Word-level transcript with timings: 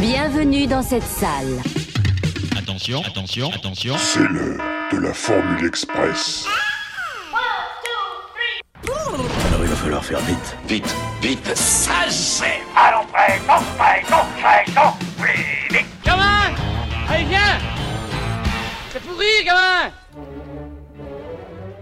Bienvenue 0.00 0.66
dans 0.66 0.82
cette 0.82 1.02
salle. 1.02 1.62
Attention, 2.58 3.02
attention, 3.02 3.50
attention. 3.50 3.94
C'est 3.96 4.28
l'heure 4.28 4.60
de 4.92 4.98
la 4.98 5.14
Formule 5.14 5.64
Express. 5.64 6.44
Alors 8.84 9.62
il 9.62 9.68
va 9.68 9.76
falloir 9.76 10.04
faire 10.04 10.20
vite. 10.20 10.56
Vite, 10.68 10.94
vite. 11.22 11.56
Ça 11.56 11.92
c'est 12.10 12.60
Allons 12.76 13.06
prêt, 13.10 13.40
non 13.48 13.54
prêt, 13.78 14.02
non 14.10 14.24
prêt, 14.38 14.64
non 14.76 14.92
plus 15.18 15.76
vite 15.78 15.86
Gamin 16.04 16.54
Allez, 17.08 17.24
viens 17.24 17.58
C'est 18.92 19.02
pourri, 19.02 19.44
gamin 19.46 19.92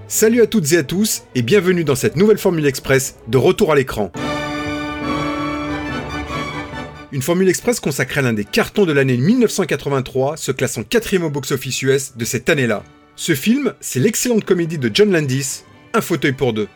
Salut 0.06 0.40
à 0.40 0.46
toutes 0.46 0.72
et 0.72 0.76
à 0.78 0.84
tous 0.84 1.24
et 1.34 1.42
bienvenue 1.42 1.82
dans 1.82 1.96
cette 1.96 2.14
nouvelle 2.14 2.38
Formule 2.38 2.66
Express 2.66 3.16
de 3.26 3.38
retour 3.38 3.72
à 3.72 3.74
l'écran. 3.74 4.12
Une 7.14 7.22
Formule 7.22 7.48
Express 7.48 7.78
consacrée 7.78 8.18
à 8.18 8.22
l'un 8.24 8.32
des 8.32 8.44
cartons 8.44 8.86
de 8.86 8.92
l'année 8.92 9.16
1983, 9.16 10.36
se 10.36 10.50
classant 10.50 10.82
quatrième 10.82 11.22
au 11.22 11.30
box-office 11.30 11.80
US 11.82 12.16
de 12.16 12.24
cette 12.24 12.48
année-là. 12.48 12.82
Ce 13.14 13.36
film, 13.36 13.72
c'est 13.78 14.00
l'excellente 14.00 14.44
comédie 14.44 14.78
de 14.78 14.90
John 14.92 15.12
Landis, 15.12 15.62
Un 15.92 16.00
fauteuil 16.00 16.32
pour 16.32 16.52
deux. 16.52 16.66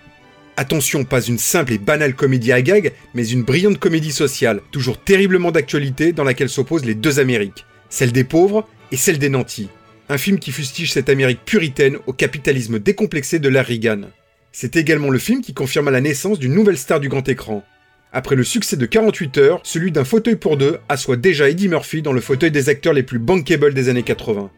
Attention, 0.56 1.02
pas 1.02 1.22
une 1.22 1.38
simple 1.38 1.72
et 1.72 1.78
banale 1.78 2.14
comédie 2.14 2.52
à 2.52 2.62
gag, 2.62 2.92
mais 3.14 3.26
une 3.26 3.42
brillante 3.42 3.80
comédie 3.80 4.12
sociale, 4.12 4.60
toujours 4.70 5.02
terriblement 5.02 5.50
d'actualité, 5.50 6.12
dans 6.12 6.22
laquelle 6.22 6.48
s'opposent 6.48 6.84
les 6.84 6.94
deux 6.94 7.18
Amériques, 7.18 7.66
celle 7.90 8.12
des 8.12 8.22
pauvres 8.22 8.64
et 8.92 8.96
celle 8.96 9.18
des 9.18 9.30
nantis. 9.30 9.70
Un 10.08 10.18
film 10.18 10.38
qui 10.38 10.52
fustige 10.52 10.92
cette 10.92 11.08
Amérique 11.08 11.44
puritaine 11.44 11.98
au 12.06 12.12
capitalisme 12.12 12.78
décomplexé 12.78 13.40
de 13.40 13.48
l'ère 13.48 13.66
Reagan. 13.66 14.02
C'est 14.52 14.76
également 14.76 15.10
le 15.10 15.18
film 15.18 15.40
qui 15.40 15.52
confirma 15.52 15.90
la 15.90 16.00
naissance 16.00 16.38
d'une 16.38 16.54
nouvelle 16.54 16.78
star 16.78 17.00
du 17.00 17.08
grand 17.08 17.28
écran. 17.28 17.64
Après 18.10 18.36
le 18.36 18.44
succès 18.44 18.78
de 18.78 18.86
48 18.86 19.36
heures, 19.36 19.60
celui 19.64 19.92
d'un 19.92 20.04
fauteuil 20.04 20.36
pour 20.36 20.56
deux 20.56 20.78
assoit 20.88 21.16
déjà 21.16 21.50
Eddie 21.50 21.68
Murphy 21.68 22.00
dans 22.00 22.14
le 22.14 22.22
fauteuil 22.22 22.50
des 22.50 22.70
acteurs 22.70 22.94
les 22.94 23.02
plus 23.02 23.18
bankable 23.18 23.74
des 23.74 23.90
années 23.90 24.02
80. 24.02 24.48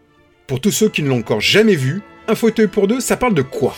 Pour 0.46 0.60
tous 0.60 0.70
ceux 0.70 0.88
qui 0.88 1.02
ne 1.02 1.08
l'ont 1.08 1.18
encore 1.18 1.40
jamais 1.40 1.74
vu, 1.74 2.00
un 2.28 2.36
fauteuil 2.36 2.68
pour 2.68 2.86
deux, 2.86 3.00
ça 3.00 3.16
parle 3.16 3.34
de 3.34 3.42
quoi? 3.42 3.76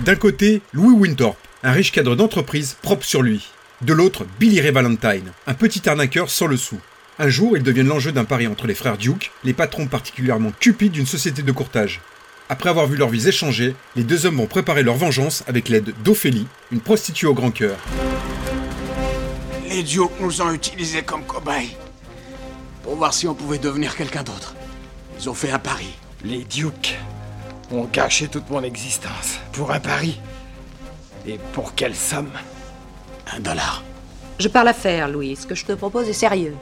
D'un 0.00 0.14
côté, 0.14 0.60
Louis 0.74 0.94
Winthorpe, 0.94 1.38
un 1.62 1.72
riche 1.72 1.90
cadre 1.90 2.16
d'entreprise 2.16 2.76
propre 2.82 3.04
sur 3.04 3.22
lui. 3.22 3.48
De 3.80 3.94
l'autre, 3.94 4.26
Billy 4.38 4.60
Ray 4.60 4.70
Valentine, 4.70 5.32
un 5.46 5.54
petit 5.54 5.88
arnaqueur 5.88 6.28
sans 6.28 6.46
le 6.46 6.58
sou. 6.58 6.78
Un 7.18 7.30
jour, 7.30 7.56
ils 7.56 7.62
deviennent 7.62 7.88
l'enjeu 7.88 8.12
d'un 8.12 8.24
pari 8.24 8.46
entre 8.46 8.66
les 8.66 8.74
frères 8.74 8.98
Duke, 8.98 9.32
les 9.42 9.54
patrons 9.54 9.86
particulièrement 9.86 10.52
cupides 10.60 10.92
d'une 10.92 11.06
société 11.06 11.40
de 11.40 11.52
courtage. 11.52 12.02
Après 12.50 12.70
avoir 12.70 12.86
vu 12.86 12.96
leurs 12.96 13.10
vies 13.10 13.28
échanger, 13.28 13.76
les 13.94 14.04
deux 14.04 14.24
hommes 14.24 14.38
vont 14.38 14.46
préparer 14.46 14.82
leur 14.82 14.94
vengeance 14.94 15.44
avec 15.46 15.68
l'aide 15.68 15.92
d'Ophélie, 16.02 16.46
une 16.72 16.80
prostituée 16.80 17.26
au 17.26 17.34
grand 17.34 17.50
cœur. 17.50 17.76
Les 19.68 19.82
Dukes 19.82 20.18
nous 20.20 20.40
ont 20.40 20.52
utilisés 20.52 21.02
comme 21.02 21.24
cobayes 21.24 21.76
pour 22.82 22.96
voir 22.96 23.12
si 23.12 23.28
on 23.28 23.34
pouvait 23.34 23.58
devenir 23.58 23.94
quelqu'un 23.94 24.22
d'autre. 24.22 24.54
Ils 25.20 25.28
ont 25.28 25.34
fait 25.34 25.50
un 25.50 25.58
pari. 25.58 25.90
Les 26.24 26.44
Dukes 26.44 26.96
ont 27.70 27.84
gâché 27.84 28.28
toute 28.28 28.48
mon 28.48 28.62
existence 28.62 29.38
pour 29.52 29.70
un 29.70 29.80
pari. 29.80 30.18
Et 31.26 31.38
pour 31.52 31.74
quelle 31.74 31.94
somme? 31.94 32.30
Un 33.30 33.40
dollar. 33.40 33.84
Je 34.38 34.48
parle 34.48 34.68
affaire, 34.68 35.08
Louis. 35.08 35.36
Ce 35.36 35.46
que 35.46 35.54
je 35.54 35.66
te 35.66 35.72
propose 35.72 36.08
est 36.08 36.14
sérieux. 36.14 36.56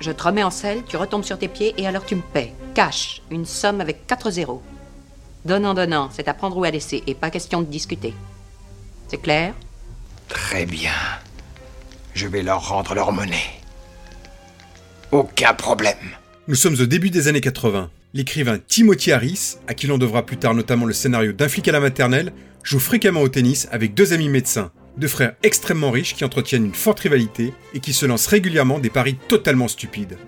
Je 0.00 0.12
te 0.12 0.22
remets 0.22 0.42
en 0.42 0.50
selle, 0.50 0.82
tu 0.86 0.98
retombes 0.98 1.24
sur 1.24 1.38
tes 1.38 1.48
pieds 1.48 1.72
et 1.78 1.86
alors 1.86 2.04
tu 2.04 2.16
me 2.16 2.20
paies. 2.20 2.52
Cash, 2.74 3.22
une 3.30 3.46
somme 3.46 3.80
avec 3.80 4.06
4 4.06 4.30
zéros. 4.30 4.62
Donnant, 5.46 5.74
donnant, 5.74 6.10
c'est 6.12 6.26
à 6.26 6.34
prendre 6.34 6.56
ou 6.56 6.64
à 6.64 6.72
laisser 6.72 7.04
et 7.06 7.14
pas 7.14 7.30
question 7.30 7.62
de 7.62 7.66
discuter. 7.66 8.12
C'est 9.06 9.22
clair? 9.22 9.54
Très 10.28 10.66
bien. 10.66 10.90
Je 12.14 12.26
vais 12.26 12.42
leur 12.42 12.68
rendre 12.68 12.96
leur 12.96 13.12
monnaie. 13.12 13.36
Aucun 15.12 15.54
problème. 15.54 15.94
Nous 16.48 16.56
sommes 16.56 16.74
au 16.80 16.86
début 16.86 17.10
des 17.10 17.28
années 17.28 17.40
80. 17.40 17.90
L'écrivain 18.12 18.58
Timothy 18.58 19.12
Harris, 19.12 19.58
à 19.68 19.74
qui 19.74 19.86
l'on 19.86 19.98
devra 19.98 20.26
plus 20.26 20.36
tard 20.36 20.52
notamment 20.52 20.84
le 20.84 20.92
scénario 20.92 21.32
d'un 21.32 21.48
flic 21.48 21.68
à 21.68 21.72
la 21.72 21.80
maternelle, 21.80 22.32
joue 22.64 22.80
fréquemment 22.80 23.22
au 23.22 23.28
tennis 23.28 23.68
avec 23.70 23.94
deux 23.94 24.12
amis 24.12 24.28
médecins, 24.28 24.72
deux 24.96 25.06
frères 25.06 25.36
extrêmement 25.44 25.92
riches 25.92 26.16
qui 26.16 26.24
entretiennent 26.24 26.66
une 26.66 26.74
forte 26.74 26.98
rivalité 26.98 27.52
et 27.72 27.78
qui 27.78 27.92
se 27.92 28.04
lancent 28.04 28.26
régulièrement 28.26 28.80
des 28.80 28.90
paris 28.90 29.16
totalement 29.28 29.68
stupides. 29.68 30.18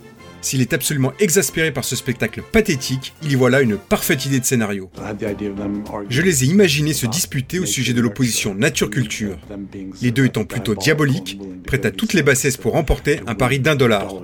S'il 0.41 0.61
est 0.61 0.73
absolument 0.73 1.13
exaspéré 1.19 1.73
par 1.73 1.85
ce 1.85 1.97
spectacle 1.97 2.43
pathétique, 2.43 3.15
il 3.23 3.33
y 3.33 3.35
voit 3.35 3.51
là 3.51 3.61
une 3.61 3.77
parfaite 3.77 4.25
idée 4.27 4.41
de 4.41 4.45
scénario. 4.45 4.91
Je 6.09 6.23
les 6.23 6.45
ai 6.45 6.47
imaginés 6.47 6.93
se 6.93 7.07
disputer 7.07 7.59
au 7.59 7.67
sujet 7.67 7.93
de 7.93 8.01
l'opposition 8.01 8.55
nature-culture, 8.55 9.37
les 10.01 10.11
deux 10.11 10.27
étant 10.27 10.45
plutôt 10.45 10.75
diaboliques, 10.75 11.39
prêts 11.67 11.85
à 11.85 11.91
toutes 11.91 12.13
les 12.13 12.23
bassesses 12.23 12.57
pour 12.57 12.73
remporter 12.73 13.21
un 13.27 13.35
pari 13.35 13.61
d'un 13.61 13.77
dollar. 13.77 14.15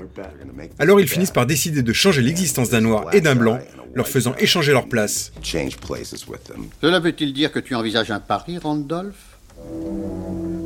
Alors 0.78 1.00
ils 1.00 1.08
finissent 1.08 1.30
par 1.30 1.46
décider 1.46 1.82
de 1.82 1.92
changer 1.92 2.22
l'existence 2.22 2.70
d'un 2.70 2.80
noir 2.80 3.12
et 3.12 3.20
d'un 3.20 3.34
blanc, 3.34 3.58
leur 3.94 4.08
faisant 4.08 4.34
échanger 4.38 4.72
leur 4.72 4.88
place. 4.88 5.32
Cela 5.42 7.00
veut-il 7.00 7.32
dire 7.32 7.52
que 7.52 7.60
tu 7.60 7.74
envisages 7.74 8.10
un 8.10 8.20
pari, 8.20 8.58
Randolph? 8.58 9.14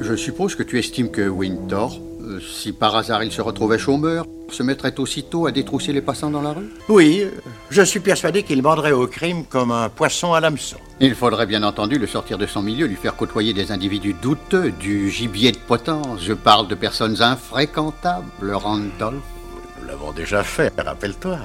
Je 0.01 0.15
suppose 0.15 0.55
que 0.55 0.63
tu 0.63 0.79
estimes 0.79 1.11
que 1.11 1.23
euh, 1.23 1.99
si 2.41 2.73
par 2.73 2.97
hasard 2.97 3.23
il 3.25 3.33
se 3.33 3.41
retrouvait 3.43 3.79
chômeur, 3.79 4.27
se 4.51 4.63
mettrait 4.63 4.99
aussitôt 4.99 5.47
à 5.47 5.53
détrousser 5.53 5.93
les 5.93 6.01
passants 6.01 6.31
dans 6.31 6.41
la 6.43 6.53
rue 6.53 6.69
Oui, 6.89 7.25
je 7.71 7.83
suis 7.83 8.01
persuadé 8.01 8.43
qu'il 8.43 8.63
banderait 8.63 8.93
au 8.93 9.07
crime 9.07 9.45
comme 9.45 9.71
un 9.73 9.89
poisson 9.89 10.33
à 10.33 10.41
l'hameçon. 10.41 10.77
Il 11.01 11.15
faudrait 11.15 11.47
bien 11.47 11.63
entendu 11.63 11.99
le 11.99 12.07
sortir 12.07 12.39
de 12.39 12.47
son 12.47 12.63
milieu, 12.63 12.87
lui 12.87 12.97
faire 12.97 13.15
côtoyer 13.17 13.53
des 13.53 13.71
individus 13.73 14.15
douteux, 14.21 14.71
du 14.71 15.11
gibier 15.11 15.53
de 15.53 15.59
potence. 15.59 16.21
Je 16.23 16.33
parle 16.33 16.67
de 16.69 16.75
personnes 16.75 17.21
infréquentables, 17.23 18.53
Randolph. 18.55 19.23
Nous 19.81 19.87
l'avons 19.87 20.13
déjà 20.13 20.43
fait, 20.43 20.73
rappelle-toi. 20.81 21.39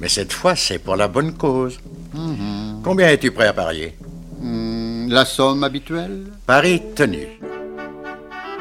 Mais 0.00 0.08
cette 0.08 0.32
fois, 0.32 0.54
c'est 0.54 0.78
pour 0.78 0.96
la 0.96 1.08
bonne 1.08 1.32
cause. 1.34 1.78
Mhm. 2.14 2.82
Combien 2.84 3.08
es-tu 3.08 3.30
prêt 3.32 3.46
à 3.48 3.52
parier? 3.52 3.96
Hmm, 4.40 5.08
La 5.10 5.24
somme 5.24 5.64
habituelle? 5.64 6.24
Pari 6.46 6.82
tenu. 6.94 7.26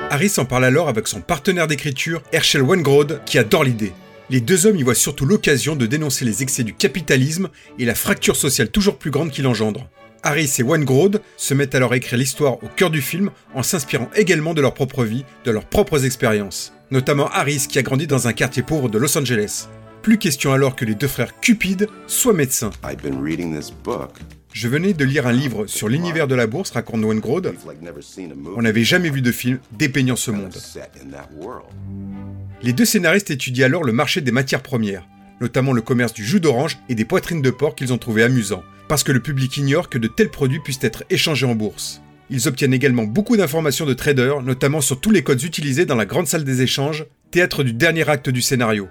Harris 0.09 0.33
en 0.37 0.45
parle 0.45 0.65
alors 0.65 0.87
avec 0.87 1.07
son 1.07 1.21
partenaire 1.21 1.67
d'écriture, 1.67 2.21
Herschel 2.31 2.61
Wengrode, 2.61 3.21
qui 3.25 3.37
adore 3.37 3.63
l'idée. 3.63 3.91
Les 4.29 4.39
deux 4.39 4.65
hommes 4.65 4.77
y 4.77 4.83
voient 4.83 4.95
surtout 4.95 5.25
l'occasion 5.25 5.75
de 5.75 5.85
dénoncer 5.85 6.25
les 6.25 6.43
excès 6.43 6.63
du 6.63 6.73
capitalisme 6.73 7.49
et 7.79 7.85
la 7.85 7.95
fracture 7.95 8.35
sociale 8.35 8.69
toujours 8.69 8.97
plus 8.97 9.11
grande 9.11 9.31
qu'il 9.31 9.47
engendre. 9.47 9.89
Harris 10.23 10.55
et 10.59 10.63
Wengrode 10.63 11.21
se 11.37 11.53
mettent 11.53 11.75
alors 11.75 11.93
à 11.93 11.97
écrire 11.97 12.17
l'histoire 12.17 12.63
au 12.63 12.67
cœur 12.75 12.89
du 12.89 13.01
film 13.01 13.29
en 13.53 13.61
s'inspirant 13.61 14.09
également 14.15 14.53
de 14.53 14.61
leur 14.61 14.73
propre 14.73 15.03
vie, 15.03 15.25
de 15.43 15.51
leurs 15.51 15.65
propres 15.65 16.05
expériences. 16.05 16.73
Notamment 16.91 17.29
Harris 17.29 17.67
qui 17.69 17.77
a 17.77 17.83
grandi 17.83 18.07
dans 18.07 18.27
un 18.27 18.33
quartier 18.33 18.63
pauvre 18.63 18.89
de 18.89 18.97
Los 18.97 19.17
Angeles. 19.17 19.67
Plus 20.01 20.17
question 20.17 20.53
alors 20.53 20.75
que 20.75 20.85
les 20.85 20.95
deux 20.95 21.07
frères 21.07 21.39
Cupid 21.39 21.87
soient 22.07 22.33
médecins. 22.33 22.71
Je 24.55 24.69
venais 24.69 24.93
de 24.93 25.03
lire 25.03 25.27
un 25.27 25.33
livre 25.33 25.67
sur 25.67 25.89
l'univers 25.89 26.29
de 26.29 26.33
la 26.33 26.47
bourse, 26.47 26.71
raconte 26.71 27.03
Wengrode. 27.03 27.53
On 28.55 28.61
n'avait 28.61 28.85
jamais 28.85 29.09
vu 29.09 29.21
de 29.21 29.33
film 29.33 29.59
dépeignant 29.77 30.15
ce 30.15 30.31
monde. 30.31 30.55
Les 32.63 32.71
deux 32.71 32.85
scénaristes 32.85 33.31
étudient 33.31 33.65
alors 33.65 33.83
le 33.83 33.91
marché 33.91 34.21
des 34.21 34.31
matières 34.31 34.63
premières, 34.63 35.05
notamment 35.41 35.73
le 35.73 35.81
commerce 35.81 36.13
du 36.13 36.23
jus 36.23 36.39
d'orange 36.39 36.79
et 36.87 36.95
des 36.95 37.03
poitrines 37.03 37.41
de 37.41 37.49
porc 37.49 37.75
qu'ils 37.75 37.91
ont 37.91 37.97
trouvé 37.97 38.23
amusants, 38.23 38.63
parce 38.87 39.03
que 39.03 39.11
le 39.11 39.19
public 39.19 39.57
ignore 39.57 39.89
que 39.89 39.97
de 39.97 40.07
tels 40.07 40.31
produits 40.31 40.61
puissent 40.61 40.79
être 40.81 41.03
échangés 41.09 41.45
en 41.45 41.53
bourse. 41.53 42.01
Ils 42.29 42.47
obtiennent 42.47 42.73
également 42.73 43.03
beaucoup 43.03 43.35
d'informations 43.35 43.85
de 43.85 43.93
traders, 43.93 44.41
notamment 44.41 44.79
sur 44.79 45.01
tous 45.01 45.11
les 45.11 45.21
codes 45.21 45.43
utilisés 45.43 45.85
dans 45.85 45.95
la 45.95 46.05
grande 46.05 46.27
salle 46.27 46.45
des 46.45 46.61
échanges, 46.61 47.05
théâtre 47.29 47.61
du 47.65 47.73
dernier 47.73 48.07
acte 48.09 48.29
du 48.29 48.41
scénario. 48.41 48.87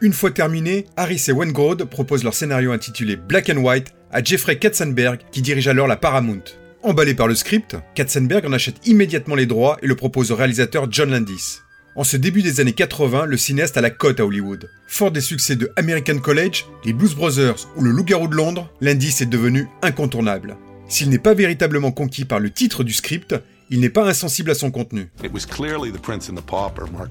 Une 0.00 0.12
fois 0.12 0.30
terminé, 0.30 0.86
Harris 0.96 1.24
et 1.26 1.32
Wengrode 1.32 1.82
proposent 1.82 2.22
leur 2.22 2.34
scénario 2.34 2.70
intitulé 2.70 3.16
Black 3.16 3.50
and 3.50 3.56
White 3.56 3.94
à 4.12 4.22
Jeffrey 4.22 4.58
Katzenberg 4.58 5.20
qui 5.32 5.42
dirige 5.42 5.68
alors 5.68 5.86
la 5.86 5.96
Paramount. 5.96 6.44
Emballé 6.82 7.14
par 7.14 7.28
le 7.28 7.34
script, 7.34 7.76
Katzenberg 7.94 8.46
en 8.46 8.52
achète 8.52 8.86
immédiatement 8.86 9.34
les 9.34 9.46
droits 9.46 9.78
et 9.82 9.86
le 9.86 9.96
propose 9.96 10.30
au 10.30 10.36
réalisateur 10.36 10.86
John 10.90 11.10
Landis. 11.10 11.60
En 11.96 12.04
ce 12.04 12.16
début 12.16 12.42
des 12.42 12.60
années 12.60 12.74
80, 12.74 13.26
le 13.26 13.36
cinéaste 13.36 13.76
a 13.76 13.80
la 13.80 13.90
cote 13.90 14.20
à 14.20 14.24
Hollywood. 14.24 14.70
Fort 14.86 15.10
des 15.10 15.20
succès 15.20 15.56
de 15.56 15.72
American 15.74 16.18
College, 16.18 16.64
les 16.84 16.92
Blues 16.92 17.14
Brothers 17.14 17.68
ou 17.76 17.82
le 17.82 17.90
Loup-garou 17.90 18.28
de 18.28 18.36
Londres, 18.36 18.72
Landis 18.80 19.16
est 19.20 19.26
devenu 19.26 19.66
incontournable. 19.82 20.56
S'il 20.88 21.10
n'est 21.10 21.18
pas 21.18 21.34
véritablement 21.34 21.90
conquis 21.90 22.24
par 22.24 22.38
le 22.38 22.50
titre 22.50 22.84
du 22.84 22.92
script, 22.92 23.34
il 23.70 23.80
n'est 23.80 23.90
pas 23.90 24.06
insensible 24.06 24.50
à 24.50 24.54
son 24.54 24.70
contenu. 24.70 25.08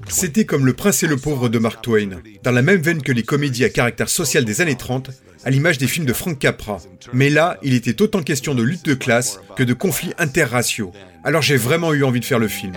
C'était 0.08 0.44
comme 0.44 0.66
Le 0.66 0.72
Prince 0.72 1.02
et 1.02 1.06
le 1.06 1.16
Pauvre 1.16 1.48
de 1.48 1.58
Mark 1.58 1.82
Twain, 1.82 2.20
dans 2.42 2.50
la 2.50 2.62
même 2.62 2.80
veine 2.80 3.02
que 3.02 3.12
les 3.12 3.22
comédies 3.22 3.64
à 3.64 3.68
caractère 3.68 4.08
social 4.08 4.44
des 4.44 4.60
années 4.60 4.76
30, 4.76 5.10
à 5.44 5.50
l'image 5.50 5.78
des 5.78 5.86
films 5.86 6.06
de 6.06 6.12
Frank 6.12 6.38
Capra. 6.38 6.78
Mais 7.12 7.30
là, 7.30 7.58
il 7.62 7.74
était 7.74 8.02
autant 8.02 8.22
question 8.22 8.54
de 8.54 8.62
lutte 8.62 8.84
de 8.84 8.94
classe 8.94 9.40
que 9.56 9.62
de 9.62 9.72
conflits 9.72 10.12
interraciaux. 10.18 10.92
Alors 11.24 11.42
j'ai 11.42 11.56
vraiment 11.56 11.92
eu 11.92 12.04
envie 12.04 12.20
de 12.20 12.24
faire 12.24 12.38
le 12.38 12.48
film. 12.48 12.72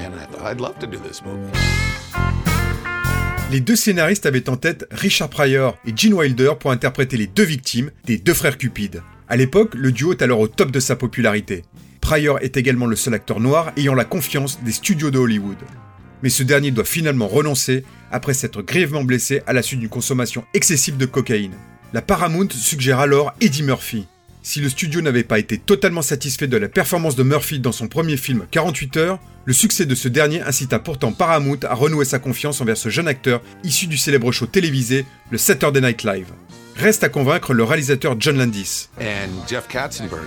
Les 3.52 3.60
deux 3.60 3.76
scénaristes 3.76 4.26
avaient 4.26 4.50
en 4.50 4.56
tête 4.56 4.86
Richard 4.92 5.30
Pryor 5.30 5.78
et 5.86 5.92
Gene 5.96 6.14
Wilder 6.14 6.54
pour 6.60 6.72
interpréter 6.72 7.18
les 7.18 7.28
deux 7.28 7.44
victimes 7.44 7.92
des 8.06 8.18
deux 8.18 8.34
frères 8.34 8.58
Cupides. 8.58 9.04
À 9.28 9.36
l'époque, 9.36 9.76
le 9.76 9.92
duo 9.92 10.14
est 10.14 10.22
alors 10.22 10.40
au 10.40 10.48
top 10.48 10.72
de 10.72 10.80
sa 10.80 10.96
popularité. 10.96 11.64
Pryor 12.12 12.40
est 12.42 12.58
également 12.58 12.88
le 12.88 12.98
seul 12.98 13.14
acteur 13.14 13.40
noir 13.40 13.72
ayant 13.78 13.96
la 13.96 14.04
confiance 14.04 14.60
des 14.64 14.74
studios 14.74 15.12
de 15.12 15.18
Hollywood. 15.18 15.56
Mais 16.24 16.30
ce 16.30 16.44
dernier 16.44 16.70
doit 16.72 16.84
finalement 16.84 17.30
renoncer 17.30 17.86
après 18.12 18.34
s'être 18.34 18.62
grièvement 18.62 19.06
blessé 19.06 19.44
à 19.48 19.54
la 19.54 19.62
suite 19.62 19.80
d'une 19.80 19.88
consommation 19.88 20.44
excessive 20.54 20.98
de 20.98 21.06
cocaïne. 21.06 21.54
La 21.94 22.02
Paramount 22.02 22.50
suggère 22.50 23.00
alors 23.00 23.32
Eddie 23.40 23.64
Murphy. 23.64 24.08
Si 24.44 24.60
le 24.60 24.68
studio 24.68 25.00
n'avait 25.00 25.24
pas 25.24 25.40
été 25.40 25.58
totalement 25.58 26.02
satisfait 26.02 26.50
de 26.50 26.58
la 26.58 26.68
performance 26.68 27.16
de 27.16 27.24
Murphy 27.24 27.60
dans 27.60 27.72
son 27.72 27.88
premier 27.88 28.18
film 28.18 28.46
48 28.52 28.98
heures, 28.98 29.20
le 29.46 29.54
succès 29.54 29.86
de 29.86 29.96
ce 29.96 30.10
dernier 30.10 30.42
incita 30.42 30.80
pourtant 30.80 31.14
Paramount 31.14 31.60
à 31.64 31.76
renouer 31.76 32.04
sa 32.04 32.20
confiance 32.20 32.60
envers 32.60 32.76
ce 32.76 32.90
jeune 32.90 33.08
acteur 33.08 33.42
issu 33.64 33.88
du 33.88 33.96
célèbre 33.96 34.34
show 34.34 34.48
télévisé, 34.48 35.06
le 35.30 35.38
Saturday 35.38 35.80
Night 35.80 36.04
Live. 36.04 36.28
Reste 36.76 37.04
à 37.04 37.10
convaincre 37.10 37.54
le 37.54 37.64
réalisateur 37.64 38.16
John 38.20 38.38
Landis. 38.38 38.90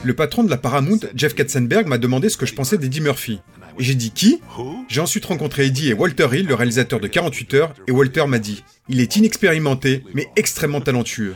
Le 0.04 0.12
patron 0.12 0.44
de 0.44 0.50
la 0.50 0.56
Paramount, 0.56 1.00
Jeff 1.14 1.34
Katzenberg, 1.34 1.86
m'a 1.86 1.98
demandé 1.98 2.28
ce 2.28 2.36
que 2.36 2.46
je 2.46 2.54
pensais 2.54 2.78
d'Eddie 2.78 3.00
Murphy. 3.00 3.40
Et 3.78 3.82
j'ai 3.82 3.94
dit 3.94 4.12
qui? 4.12 4.40
J'ai 4.88 5.00
ensuite 5.00 5.24
rencontré 5.24 5.66
Eddie 5.66 5.90
et 5.90 5.94
Walter 5.94 6.28
Hill, 6.32 6.46
le 6.46 6.54
réalisateur 6.54 7.00
de 7.00 7.08
48 7.08 7.54
heures, 7.54 7.74
et 7.88 7.92
Walter 7.92 8.26
m'a 8.28 8.38
dit 8.38 8.62
il 8.88 9.00
est 9.00 9.16
inexpérimenté, 9.16 10.04
mais 10.14 10.28
extrêmement 10.36 10.80
talentueux. 10.80 11.34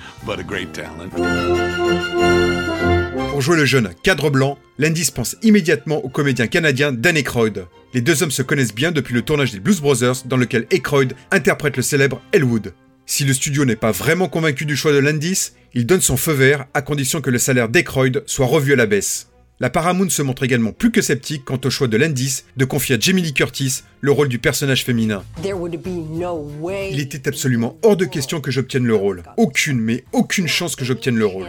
Pour 3.30 3.40
jouer 3.40 3.56
le 3.56 3.64
jeune 3.64 3.90
cadre 4.02 4.30
blanc, 4.30 4.58
Landis 4.78 5.10
pense 5.14 5.36
immédiatement 5.42 6.04
au 6.04 6.08
comédien 6.08 6.46
canadien 6.46 6.92
Dan 6.92 7.16
Aykroyd. 7.16 7.66
Les 7.94 8.00
deux 8.00 8.22
hommes 8.22 8.30
se 8.30 8.42
connaissent 8.42 8.74
bien 8.74 8.92
depuis 8.92 9.14
le 9.14 9.22
tournage 9.22 9.52
des 9.52 9.60
Blues 9.60 9.80
Brothers, 9.80 10.24
dans 10.26 10.36
lequel 10.36 10.66
Aykroyd 10.70 11.14
interprète 11.30 11.76
le 11.76 11.82
célèbre 11.82 12.20
Elwood. 12.32 12.72
Si 13.10 13.24
le 13.24 13.32
studio 13.32 13.64
n'est 13.64 13.74
pas 13.74 13.90
vraiment 13.90 14.28
convaincu 14.28 14.66
du 14.66 14.76
choix 14.76 14.92
de 14.92 14.98
Landis, 14.98 15.52
il 15.72 15.86
donne 15.86 16.02
son 16.02 16.18
feu 16.18 16.34
vert 16.34 16.66
à 16.74 16.82
condition 16.82 17.22
que 17.22 17.30
le 17.30 17.38
salaire 17.38 17.70
d'Aykroyd 17.70 18.22
soit 18.26 18.44
revu 18.44 18.74
à 18.74 18.76
la 18.76 18.84
baisse. 18.84 19.30
La 19.60 19.70
Paramount 19.70 20.08
se 20.08 20.22
montre 20.22 20.44
également 20.44 20.70
plus 20.70 20.92
que 20.92 21.02
sceptique 21.02 21.44
quant 21.44 21.58
au 21.64 21.68
choix 21.68 21.88
de 21.88 21.96
Landis 21.96 22.44
de 22.56 22.64
confier 22.64 22.94
à 22.94 23.00
Jamie 23.00 23.22
Lee 23.22 23.34
Curtis 23.34 23.82
le 24.00 24.12
rôle 24.12 24.28
du 24.28 24.38
personnage 24.38 24.84
féminin. 24.84 25.24
Il 25.44 27.00
était 27.00 27.26
absolument 27.26 27.76
hors 27.82 27.96
de 27.96 28.04
question 28.04 28.40
que 28.40 28.52
j'obtienne 28.52 28.86
le 28.86 28.94
rôle. 28.94 29.24
Aucune, 29.36 29.80
mais 29.80 30.04
aucune 30.12 30.46
chance 30.46 30.76
que 30.76 30.84
j'obtienne 30.84 31.16
le 31.16 31.26
rôle. 31.26 31.46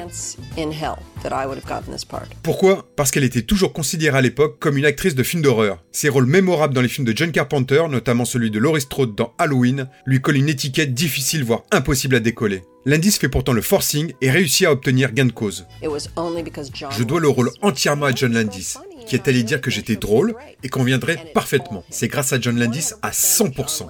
Pourquoi? 2.41 2.89
Parce 2.95 3.11
qu'elle 3.11 3.23
était 3.23 3.43
toujours 3.43 3.73
considérée 3.73 4.17
à 4.17 4.21
l'époque 4.21 4.57
comme 4.57 4.77
une 4.77 4.85
actrice 4.85 5.13
de 5.13 5.21
film 5.21 5.43
d'horreur. 5.43 5.83
Ses 5.91 6.09
rôles 6.09 6.25
mémorables 6.25 6.73
dans 6.73 6.81
les 6.81 6.87
films 6.87 7.05
de 7.05 7.15
John 7.15 7.31
Carpenter, 7.31 7.83
notamment 7.91 8.25
celui 8.25 8.49
de 8.49 8.57
Laurie 8.57 8.81
Strode 8.81 9.13
dans 9.13 9.35
Halloween, 9.37 9.87
lui 10.07 10.19
collent 10.19 10.37
une 10.37 10.49
étiquette 10.49 10.95
difficile 10.95 11.43
voire 11.43 11.61
impossible 11.69 12.15
à 12.15 12.19
décoller. 12.19 12.63
L'indice 12.85 13.17
fait 13.17 13.29
pourtant 13.29 13.53
le 13.53 13.61
forcing 13.61 14.13
et 14.21 14.31
réussit 14.31 14.65
à 14.65 14.71
obtenir 14.71 15.11
gain 15.11 15.25
de 15.25 15.31
cause. 15.31 15.67
Je 15.81 17.03
dois 17.03 17.19
le 17.19 17.27
rôle 17.27 17.51
entièrement 17.61 18.05
à 18.05 18.15
John 18.15 18.33
Landis, 18.33 18.75
qui 19.05 19.15
est 19.15 19.27
allé 19.27 19.43
dire 19.43 19.59
que 19.59 19.69
j'étais 19.69 19.97
drôle 19.97 20.35
et 20.63 20.69
conviendrait 20.69 21.31
parfaitement. 21.33 21.83
C'est 21.89 22.07
grâce 22.07 22.31
à 22.31 22.39
John 22.39 22.57
Landis 22.57 22.91
à 23.01 23.11
100%. 23.11 23.87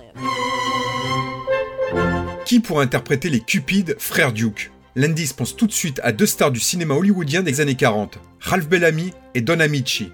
Qui 2.46 2.60
pourra 2.60 2.82
interpréter 2.82 3.30
les 3.30 3.42
cupides 3.42 3.96
frères 4.00 4.34
Duke? 4.34 4.72
Landis 4.96 5.34
pense 5.38 5.56
tout 5.56 5.68
de 5.68 5.72
suite 5.72 6.02
à 6.04 6.12
deux 6.12 6.26
stars 6.26 6.52
du 6.52 6.60
cinéma 6.60 6.96
hollywoodien 6.96 7.44
des 7.44 7.62
années 7.62 7.76
40, 7.76 8.18
Ralph 8.40 8.68
Bellamy 8.68 9.14
et 9.36 9.42
Don 9.42 9.60
Amici. 9.60 10.12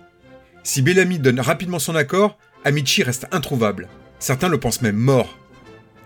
Si 0.63 0.81
Bellamy 0.81 1.17
donne 1.17 1.39
rapidement 1.39 1.79
son 1.79 1.95
accord, 1.95 2.37
Amici 2.65 3.03
reste 3.03 3.27
introuvable. 3.31 3.87
Certains 4.19 4.49
le 4.49 4.59
pensent 4.59 4.81
même 4.81 4.97
mort. 4.97 5.39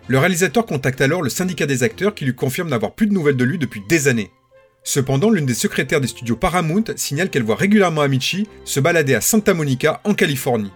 Le 0.10 0.18
réalisateur 0.18 0.66
contacte 0.66 1.02
alors 1.02 1.22
le 1.22 1.30
syndicat 1.30 1.68
des 1.68 1.84
acteurs 1.84 2.16
qui 2.16 2.26
lui 2.26 2.34
confirme 2.34 2.70
n'avoir 2.70 2.96
plus 2.96 3.06
de 3.06 3.14
nouvelles 3.14 3.38
de 3.38 3.44
lui 3.44 3.60
depuis 3.60 3.84
des 3.88 4.08
années. 4.08 4.32
Cependant, 4.84 5.30
l'une 5.30 5.46
des 5.46 5.54
secrétaires 5.54 6.02
des 6.02 6.08
studios 6.08 6.36
Paramount 6.36 6.86
signale 6.96 7.30
qu'elle 7.30 7.44
voit 7.44 7.56
régulièrement 7.56 8.02
Amici 8.02 8.48
se 8.66 8.80
balader 8.80 9.14
à 9.14 9.22
Santa 9.22 9.54
Monica, 9.54 10.02
en 10.06 10.16
Californie. 10.16 10.72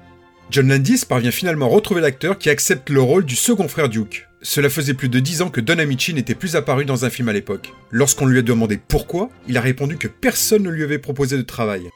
John 0.51 0.67
Landis 0.67 1.05
parvient 1.09 1.31
finalement 1.31 1.65
à 1.65 1.69
retrouver 1.69 2.01
l'acteur 2.01 2.37
qui 2.37 2.51
accepte 2.51 2.91
le 2.91 3.01
rôle 3.01 3.25
du 3.25 3.35
second 3.35 3.67
frère 3.67 3.89
Duke. 3.89 4.27
Cela 4.43 4.69
faisait 4.69 4.93
plus 4.93 5.09
de 5.09 5.19
10 5.19 5.41
ans 5.41 5.49
que 5.49 5.61
Don 5.61 5.79
Amici 5.79 6.13
n'était 6.13 6.35
plus 6.35 6.55
apparu 6.55 6.85
dans 6.85 7.03
un 7.03 7.09
film 7.09 7.27
à 7.27 7.33
l'époque. 7.33 7.73
Lorsqu'on 7.89 8.27
lui 8.27 8.37
a 8.37 8.43
demandé 8.43 8.77
pourquoi, 8.87 9.31
il 9.47 9.57
a 9.57 9.61
répondu 9.61 9.97
que 9.97 10.07
personne 10.07 10.61
ne 10.61 10.69
lui 10.69 10.83
avait 10.83 10.99
proposé 10.99 11.37
de 11.37 11.41
travail. 11.41 11.89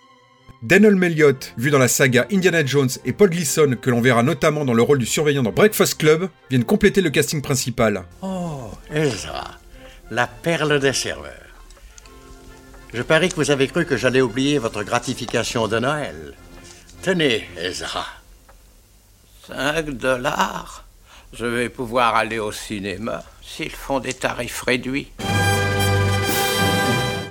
Daniel 0.64 0.96
Melliott, 0.96 1.54
vu 1.58 1.70
dans 1.70 1.78
la 1.78 1.88
saga 1.88 2.26
Indiana 2.32 2.66
Jones, 2.66 2.90
et 3.06 3.14
Paul 3.14 3.30
Gleason, 3.30 3.76
que 3.80 3.92
l'on 3.92 4.02
verra 4.02 4.24
notamment 4.24 4.66
dans 4.66 4.74
le 4.74 4.82
rôle 4.82 4.98
du 4.98 5.06
surveillant 5.06 5.44
dans 5.44 5.52
Breakfast 5.52 6.00
Club, 6.00 6.30
viennent 6.50 6.64
compléter 6.64 7.02
le 7.02 7.12
casting 7.12 7.42
principal. 7.44 8.06
Oh, 8.24 8.72
Ezra, 8.92 9.52
la 10.10 10.26
perle 10.26 10.80
des 10.80 10.94
serveurs. 10.94 11.32
Je 12.92 13.04
parie 13.04 13.30
que 13.30 13.36
vous 13.36 13.52
avez 13.52 13.68
cru 13.68 13.86
que 13.86 13.98
j'allais 13.98 14.22
oublier 14.22 14.58
votre 14.58 14.82
gratification 14.82 15.68
de 15.68 15.78
Noël. 15.78 16.34
Tenez, 17.04 17.48
Ezra. 17.62 18.08
5 19.48 19.92
dollars 19.92 20.86
Je 21.34 21.46
vais 21.46 21.70
pouvoir 21.70 22.16
aller 22.16 22.40
au 22.40 22.52
cinéma 22.52 23.24
s'ils 23.44 23.70
font 23.70 24.00
des 24.00 24.14
tarifs 24.14 24.64
réduits. 24.64 25.12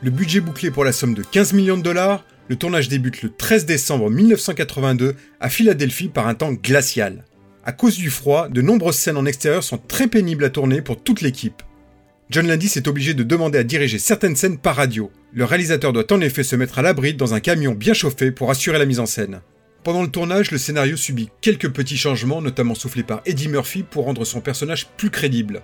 Le 0.03 0.11
budget 0.11 0.41
bouclé 0.41 0.71
pour 0.71 0.85
la 0.85 0.93
somme 0.93 1.15
de 1.15 1.23
15 1.25 1.55
millions 1.55 1.77
de 1.77 1.83
dollars, 1.83 2.23
le 2.49 2.57
tournage 2.57 2.89
débute 2.89 3.23
le 3.23 3.31
13 3.31 3.67
décembre 3.67 4.11
1982 4.11 5.15
à 5.41 5.49
Philadelphie 5.49 6.09
par 6.09 6.29
un 6.29 6.35
temps 6.35 6.53
glacial. 6.53 7.25
À 7.65 7.73
cause 7.73 7.97
du 7.97 8.11
froid, 8.11 8.49
de 8.49 8.63
nombreuses 8.63 8.97
scènes 8.97 9.17
en 9.17 9.27
extérieur 9.27 9.65
sont 9.65 9.79
très 9.79 10.07
pénibles 10.07 10.45
à 10.45 10.51
tourner 10.51 10.83
pour 10.83 11.03
toute 11.03 11.21
l'équipe. 11.21 11.63
John 12.31 12.47
Landis 12.47 12.73
est 12.77 12.89
obligé 12.89 13.15
de 13.15 13.23
demander 13.23 13.59
à 13.59 13.65
diriger 13.65 13.99
certaines 13.99 14.37
scènes 14.37 14.59
par 14.59 14.77
radio. 14.77 15.11
Le 15.33 15.45
réalisateur 15.45 15.93
doit 15.93 16.13
en 16.13 16.21
effet 16.21 16.45
se 16.45 16.57
mettre 16.57 16.79
à 16.79 16.83
l'abri 16.83 17.15
dans 17.15 17.35
un 17.35 17.41
camion 17.41 17.73
bien 17.73 17.95
chauffé 17.95 18.31
pour 18.31 18.51
assurer 18.51 18.79
la 18.79 18.87
mise 18.87 19.01
en 19.01 19.07
scène. 19.07 19.41
Pendant 19.83 20.03
le 20.03 20.11
tournage, 20.11 20.51
le 20.51 20.59
scénario 20.59 20.97
subit 20.97 21.29
quelques 21.41 21.71
petits 21.71 21.97
changements, 21.97 22.43
notamment 22.43 22.75
soufflés 22.75 23.05
par 23.05 23.23
Eddie 23.27 23.49
Murphy 23.49 23.85
pour 23.85 24.05
rendre 24.05 24.25
son 24.25 24.41
personnage 24.41 24.89
plus 24.97 25.11
crédible. 25.11 25.63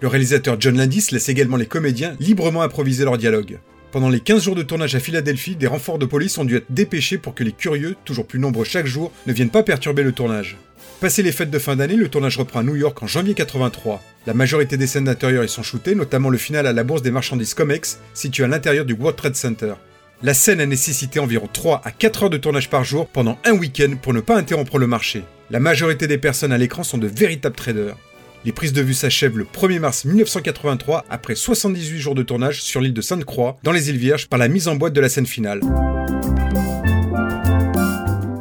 Le 0.00 0.08
réalisateur 0.08 0.56
John 0.58 0.76
Landis 0.76 1.06
laisse 1.12 1.28
également 1.28 1.56
les 1.56 1.66
comédiens 1.66 2.16
librement 2.20 2.62
improviser 2.62 3.04
leurs 3.04 3.18
dialogues. 3.18 3.58
Pendant 3.92 4.08
les 4.08 4.20
15 4.20 4.44
jours 4.44 4.54
de 4.54 4.62
tournage 4.62 4.94
à 4.94 5.00
Philadelphie, 5.00 5.54
des 5.54 5.66
renforts 5.66 5.98
de 5.98 6.06
police 6.06 6.38
ont 6.38 6.46
dû 6.46 6.56
être 6.56 6.72
dépêchés 6.72 7.18
pour 7.18 7.34
que 7.34 7.44
les 7.44 7.52
curieux, 7.52 7.94
toujours 8.06 8.26
plus 8.26 8.38
nombreux 8.38 8.64
chaque 8.64 8.86
jour, 8.86 9.12
ne 9.26 9.34
viennent 9.34 9.50
pas 9.50 9.62
perturber 9.62 10.02
le 10.02 10.12
tournage. 10.12 10.56
Passé 11.02 11.22
les 11.22 11.30
fêtes 11.30 11.50
de 11.50 11.58
fin 11.58 11.76
d'année, 11.76 11.96
le 11.96 12.08
tournage 12.08 12.38
reprend 12.38 12.60
à 12.60 12.62
New 12.62 12.74
York 12.74 13.02
en 13.02 13.06
janvier 13.06 13.34
83. 13.34 14.02
La 14.26 14.32
majorité 14.32 14.78
des 14.78 14.86
scènes 14.86 15.04
d'intérieur 15.04 15.44
y 15.44 15.48
sont 15.48 15.62
shootées, 15.62 15.94
notamment 15.94 16.30
le 16.30 16.38
final 16.38 16.66
à 16.66 16.72
la 16.72 16.84
bourse 16.84 17.02
des 17.02 17.10
marchandises 17.10 17.52
Comex, 17.52 18.00
située 18.14 18.44
à 18.44 18.48
l'intérieur 18.48 18.86
du 18.86 18.94
World 18.94 19.18
Trade 19.18 19.36
Center. 19.36 19.74
La 20.22 20.32
scène 20.32 20.62
a 20.62 20.66
nécessité 20.66 21.20
environ 21.20 21.50
3 21.52 21.82
à 21.84 21.90
4 21.90 22.22
heures 22.22 22.30
de 22.30 22.38
tournage 22.38 22.70
par 22.70 22.84
jour 22.84 23.08
pendant 23.08 23.36
un 23.44 23.52
week-end 23.52 23.96
pour 24.00 24.14
ne 24.14 24.20
pas 24.20 24.38
interrompre 24.38 24.78
le 24.78 24.86
marché. 24.86 25.22
La 25.50 25.60
majorité 25.60 26.06
des 26.06 26.16
personnes 26.16 26.52
à 26.52 26.58
l'écran 26.58 26.82
sont 26.82 26.96
de 26.96 27.08
véritables 27.08 27.56
traders. 27.56 27.96
Les 28.44 28.50
prises 28.50 28.72
de 28.72 28.82
vue 28.82 28.94
s'achèvent 28.94 29.38
le 29.38 29.44
1er 29.44 29.78
mars 29.78 30.04
1983 30.04 31.04
après 31.08 31.36
78 31.36 31.98
jours 31.98 32.16
de 32.16 32.24
tournage 32.24 32.60
sur 32.60 32.80
l'île 32.80 32.92
de 32.92 33.00
Sainte-Croix, 33.00 33.56
dans 33.62 33.70
les 33.70 33.88
îles 33.88 33.98
Vierges, 33.98 34.26
par 34.26 34.38
la 34.40 34.48
mise 34.48 34.66
en 34.66 34.74
boîte 34.74 34.92
de 34.94 35.00
la 35.00 35.08
scène 35.08 35.26
finale. 35.26 35.60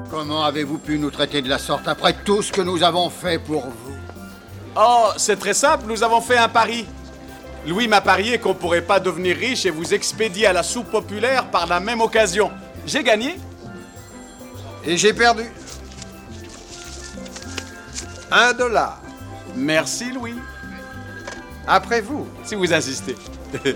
Comment 0.10 0.44
avez-vous 0.44 0.80
pu 0.80 0.98
nous 0.98 1.12
traiter 1.12 1.44
de 1.44 1.50
la 1.50 1.60
sorte 1.60 1.88
après 1.88 2.16
tout 2.26 2.42
ce 2.42 2.52
que 2.52 2.62
nous 2.62 2.82
avons 2.82 3.12
fait 3.12 3.38
pour 3.38 3.62
vous 3.62 3.96
Oh, 4.76 5.10
c'est 5.18 5.38
très 5.38 5.54
simple, 5.54 5.86
nous 5.88 6.02
avons 6.02 6.22
fait 6.22 6.38
un 6.38 6.50
pari. 6.50 6.88
Louis 7.68 7.88
m'a 7.88 8.02
parié 8.02 8.40
qu'on 8.40 8.56
pourrait 8.56 8.82
pas 8.82 9.00
devenir 9.00 9.38
riche 9.38 9.68
et 9.68 9.70
vous 9.70 9.94
expédier 9.94 10.48
à 10.48 10.54
la 10.54 10.64
soupe 10.64 10.90
populaire 10.90 11.52
par 11.52 11.68
la 11.68 11.80
même 11.80 12.02
occasion. 12.02 12.50
J'ai 12.88 13.04
gagné. 13.04 13.36
Et 14.84 14.98
j'ai 14.98 15.14
perdu. 15.14 15.44
Un 18.32 18.54
dollar. 18.54 19.00
Merci 19.56 20.12
Louis. 20.14 20.36
Après 21.68 22.02
vous. 22.02 22.28
Si 22.44 22.56
vous 22.56 22.74
insistez. 22.74 23.16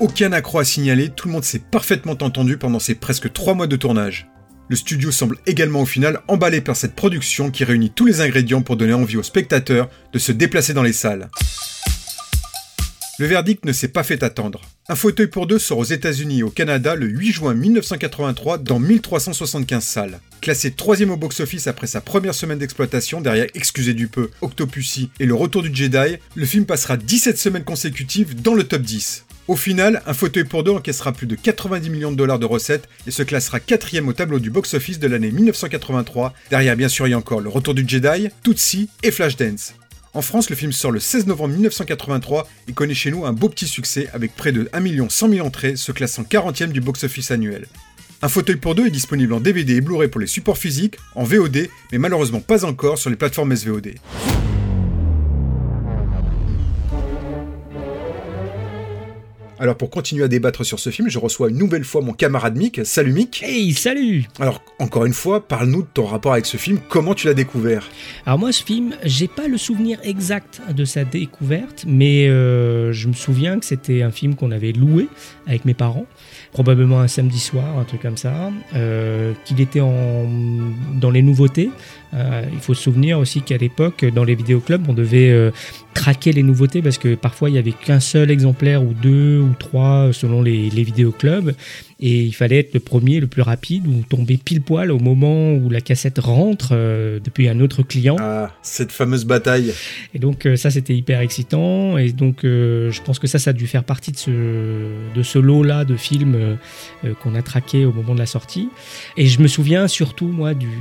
Aucun 0.00 0.32
accroc 0.32 0.60
à 0.60 0.64
signaler, 0.64 1.10
tout 1.10 1.28
le 1.28 1.34
monde 1.34 1.44
s'est 1.44 1.58
parfaitement 1.58 2.16
entendu 2.20 2.56
pendant 2.56 2.78
ces 2.78 2.94
presque 2.94 3.32
3 3.32 3.54
mois 3.54 3.66
de 3.66 3.76
tournage. 3.76 4.30
Le 4.68 4.76
studio 4.76 5.10
semble 5.10 5.36
également 5.46 5.82
au 5.82 5.86
final 5.86 6.20
emballé 6.28 6.60
par 6.60 6.76
cette 6.76 6.94
production 6.94 7.50
qui 7.50 7.64
réunit 7.64 7.90
tous 7.90 8.06
les 8.06 8.20
ingrédients 8.20 8.62
pour 8.62 8.76
donner 8.76 8.92
envie 8.92 9.16
aux 9.16 9.22
spectateurs 9.22 9.90
de 10.12 10.18
se 10.18 10.32
déplacer 10.32 10.72
dans 10.74 10.84
les 10.84 10.92
salles. 10.92 11.28
Le 13.20 13.26
verdict 13.26 13.66
ne 13.66 13.72
s'est 13.72 13.88
pas 13.88 14.02
fait 14.02 14.22
attendre. 14.22 14.62
Un 14.88 14.94
fauteuil 14.94 15.26
pour 15.26 15.46
deux 15.46 15.58
sort 15.58 15.76
aux 15.76 15.84
États-Unis 15.84 16.38
et 16.38 16.42
au 16.42 16.48
Canada 16.48 16.94
le 16.94 17.06
8 17.06 17.32
juin 17.32 17.52
1983 17.52 18.56
dans 18.56 18.78
1375 18.78 19.84
salles. 19.84 20.20
Classé 20.40 20.70
troisième 20.70 21.10
au 21.10 21.18
box-office 21.18 21.66
après 21.66 21.86
sa 21.86 22.00
première 22.00 22.34
semaine 22.34 22.58
d'exploitation 22.58 23.20
derrière 23.20 23.48
Excusez 23.52 23.92
du 23.92 24.08
peu, 24.08 24.30
Octopussy 24.40 25.10
et 25.20 25.26
Le 25.26 25.34
Retour 25.34 25.60
du 25.60 25.70
Jedi, 25.70 26.16
le 26.34 26.46
film 26.46 26.64
passera 26.64 26.96
17 26.96 27.36
semaines 27.36 27.64
consécutives 27.64 28.40
dans 28.40 28.54
le 28.54 28.64
top 28.64 28.80
10. 28.80 29.26
Au 29.48 29.56
final, 29.56 30.00
un 30.06 30.14
fauteuil 30.14 30.44
pour 30.44 30.64
deux 30.64 30.70
encaissera 30.70 31.12
plus 31.12 31.26
de 31.26 31.34
90 31.34 31.90
millions 31.90 32.12
de 32.12 32.16
dollars 32.16 32.38
de 32.38 32.46
recettes 32.46 32.88
et 33.06 33.10
se 33.10 33.22
classera 33.22 33.60
quatrième 33.60 34.08
au 34.08 34.14
tableau 34.14 34.38
du 34.38 34.48
box-office 34.48 34.98
de 34.98 35.08
l'année 35.08 35.30
1983, 35.30 36.32
derrière 36.48 36.74
bien 36.74 36.88
sûr 36.88 37.04
a 37.04 37.14
encore 37.18 37.42
Le 37.42 37.50
Retour 37.50 37.74
du 37.74 37.86
Jedi, 37.86 38.28
Tootsie 38.42 38.88
et 39.02 39.10
Flashdance. 39.10 39.74
En 40.12 40.22
France, 40.22 40.50
le 40.50 40.56
film 40.56 40.72
sort 40.72 40.90
le 40.90 40.98
16 40.98 41.28
novembre 41.28 41.54
1983 41.54 42.48
et 42.66 42.72
connaît 42.72 42.94
chez 42.94 43.12
nous 43.12 43.24
un 43.24 43.32
beau 43.32 43.48
petit 43.48 43.68
succès 43.68 44.08
avec 44.12 44.34
près 44.34 44.50
de 44.50 44.68
1 44.72 45.08
100 45.08 45.28
000 45.28 45.46
entrées, 45.46 45.76
se 45.76 45.92
classant 45.92 46.22
40e 46.22 46.72
du 46.72 46.80
box-office 46.80 47.30
annuel. 47.30 47.66
Un 48.20 48.28
fauteuil 48.28 48.56
pour 48.56 48.74
deux 48.74 48.86
est 48.86 48.90
disponible 48.90 49.32
en 49.32 49.40
DVD 49.40 49.76
et 49.76 49.80
Blu-ray 49.80 50.08
pour 50.08 50.20
les 50.20 50.26
supports 50.26 50.58
physiques, 50.58 50.96
en 51.14 51.22
VOD, 51.22 51.68
mais 51.92 51.98
malheureusement 51.98 52.40
pas 52.40 52.64
encore 52.64 52.98
sur 52.98 53.08
les 53.08 53.16
plateformes 53.16 53.54
SVOD. 53.54 53.94
Alors 59.60 59.76
pour 59.76 59.90
continuer 59.90 60.24
à 60.24 60.28
débattre 60.28 60.64
sur 60.64 60.80
ce 60.80 60.88
film, 60.88 61.10
je 61.10 61.18
reçois 61.18 61.50
une 61.50 61.58
nouvelle 61.58 61.84
fois 61.84 62.00
mon 62.00 62.14
camarade 62.14 62.56
Mick. 62.56 62.80
Salut 62.84 63.12
Mick. 63.12 63.42
Hey, 63.42 63.74
salut. 63.74 64.24
Alors 64.40 64.62
encore 64.78 65.04
une 65.04 65.12
fois, 65.12 65.46
parle-nous 65.46 65.82
de 65.82 65.88
ton 65.92 66.06
rapport 66.06 66.32
avec 66.32 66.46
ce 66.46 66.56
film, 66.56 66.78
comment 66.88 67.12
tu 67.12 67.26
l'as 67.26 67.34
découvert? 67.34 67.86
Alors 68.24 68.38
moi 68.38 68.52
ce 68.52 68.64
film, 68.64 68.94
j'ai 69.04 69.28
pas 69.28 69.48
le 69.48 69.58
souvenir 69.58 69.98
exact 70.02 70.62
de 70.74 70.86
sa 70.86 71.04
découverte, 71.04 71.84
mais 71.86 72.26
euh, 72.26 72.94
je 72.94 73.06
me 73.06 73.12
souviens 73.12 73.58
que 73.58 73.66
c'était 73.66 74.00
un 74.00 74.10
film 74.10 74.34
qu'on 74.34 74.50
avait 74.50 74.72
loué 74.72 75.08
avec 75.46 75.66
mes 75.66 75.74
parents, 75.74 76.06
probablement 76.52 77.00
un 77.00 77.08
samedi 77.08 77.38
soir, 77.38 77.78
un 77.78 77.84
truc 77.84 78.00
comme 78.00 78.16
ça, 78.16 78.50
euh, 78.74 79.34
qu'il 79.44 79.60
était 79.60 79.80
en, 79.80 80.26
dans 80.98 81.10
les 81.10 81.20
nouveautés. 81.20 81.68
Euh, 82.12 82.42
il 82.52 82.58
faut 82.58 82.74
se 82.74 82.82
souvenir 82.82 83.18
aussi 83.18 83.42
qu'à 83.42 83.56
l'époque, 83.56 84.04
dans 84.04 84.24
les 84.24 84.34
vidéoclubs, 84.34 84.84
on 84.88 84.94
devait 84.94 85.30
euh, 85.30 85.50
traquer 85.94 86.32
les 86.32 86.42
nouveautés 86.42 86.82
parce 86.82 86.98
que 86.98 87.14
parfois 87.14 87.50
il 87.50 87.54
y 87.54 87.58
avait 87.58 87.72
qu'un 87.72 88.00
seul 88.00 88.30
exemplaire 88.30 88.82
ou 88.82 88.94
deux 88.94 89.38
ou 89.38 89.50
trois 89.58 90.08
selon 90.12 90.42
les, 90.42 90.70
les 90.70 90.82
vidéoclubs 90.82 91.52
et 92.02 92.22
il 92.22 92.32
fallait 92.32 92.58
être 92.60 92.72
le 92.74 92.80
premier, 92.80 93.20
le 93.20 93.26
plus 93.26 93.42
rapide 93.42 93.86
ou 93.86 94.02
tomber 94.08 94.38
pile 94.38 94.62
poil 94.62 94.90
au 94.90 94.98
moment 94.98 95.52
où 95.52 95.68
la 95.68 95.80
cassette 95.82 96.18
rentre 96.18 96.70
euh, 96.72 97.20
depuis 97.22 97.48
un 97.48 97.60
autre 97.60 97.82
client. 97.82 98.16
Ah, 98.18 98.50
cette 98.62 98.90
fameuse 98.90 99.24
bataille. 99.24 99.72
Et 100.14 100.18
donc 100.18 100.48
ça 100.56 100.70
c'était 100.70 100.94
hyper 100.96 101.20
excitant 101.20 101.96
et 101.98 102.10
donc 102.12 102.38
je 102.42 103.02
pense 103.02 103.18
que 103.18 103.26
ça 103.26 103.38
ça 103.38 103.50
a 103.50 103.52
dû 103.52 103.66
faire 103.66 103.84
partie 103.84 104.10
de 104.12 104.16
ce 104.16 104.30
de 105.14 105.22
ce 105.22 105.38
lot 105.38 105.62
là 105.62 105.84
de 105.84 105.96
films 105.96 106.56
qu'on 107.22 107.34
a 107.34 107.42
traqué 107.42 107.84
au 107.84 107.92
moment 107.92 108.14
de 108.14 108.18
la 108.20 108.26
sortie 108.26 108.68
et 109.16 109.26
je 109.26 109.40
me 109.40 109.46
souviens 109.48 109.86
surtout 109.88 110.26
moi 110.28 110.54
du, 110.54 110.66
du- 110.66 110.74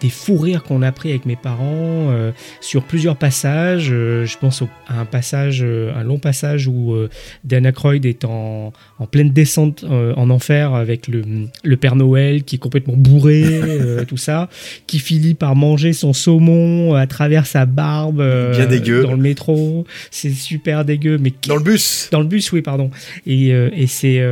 des 0.00 0.10
fous 0.10 0.36
rires 0.36 0.62
qu'on 0.66 0.82
a 0.82 0.92
pris 0.92 1.10
avec 1.10 1.24
mes 1.26 1.36
parents 1.36 2.10
euh, 2.10 2.32
sur 2.60 2.82
plusieurs 2.82 3.16
passages. 3.16 3.88
Euh, 3.90 4.26
je 4.26 4.36
pense 4.38 4.62
au- 4.62 4.68
à 4.88 5.00
un 5.00 5.04
passage, 5.04 5.60
euh, 5.62 5.92
un 5.96 6.02
long 6.02 6.18
passage 6.18 6.66
où 6.68 6.94
euh, 6.94 7.08
Dan 7.44 7.64
Aykroyd 7.66 8.04
est 8.04 8.24
en, 8.24 8.72
en 8.98 9.06
pleine 9.06 9.30
descente 9.30 9.84
en 9.84 10.30
enfer 10.30 10.74
avec 10.74 11.08
le, 11.08 11.22
le 11.64 11.76
Père 11.76 11.96
Noël 11.96 12.42
qui 12.44 12.56
est 12.56 12.58
complètement 12.58 12.94
bourré, 12.96 13.44
tout 14.08 14.16
ça, 14.16 14.48
qui 14.86 14.98
finit 14.98 15.34
par 15.34 15.54
manger 15.56 15.92
son 15.92 16.12
saumon 16.12 16.94
à 16.94 17.06
travers 17.06 17.46
sa 17.46 17.66
barbe 17.66 18.22
Bien 18.52 18.66
dégueu. 18.66 19.02
dans 19.02 19.12
le 19.12 19.16
métro. 19.22 19.84
C'est 20.10 20.30
super 20.30 20.84
dégueu, 20.84 21.18
mais 21.18 21.32
Dans 21.48 21.56
le 21.56 21.62
bus 21.62 22.08
dans 22.12 22.20
le 22.20 22.26
bus, 22.26 22.50
oui, 22.52 22.62
pardon. 22.62 22.90
Et, 23.26 23.48
et 23.48 23.86
c'est 23.86 24.22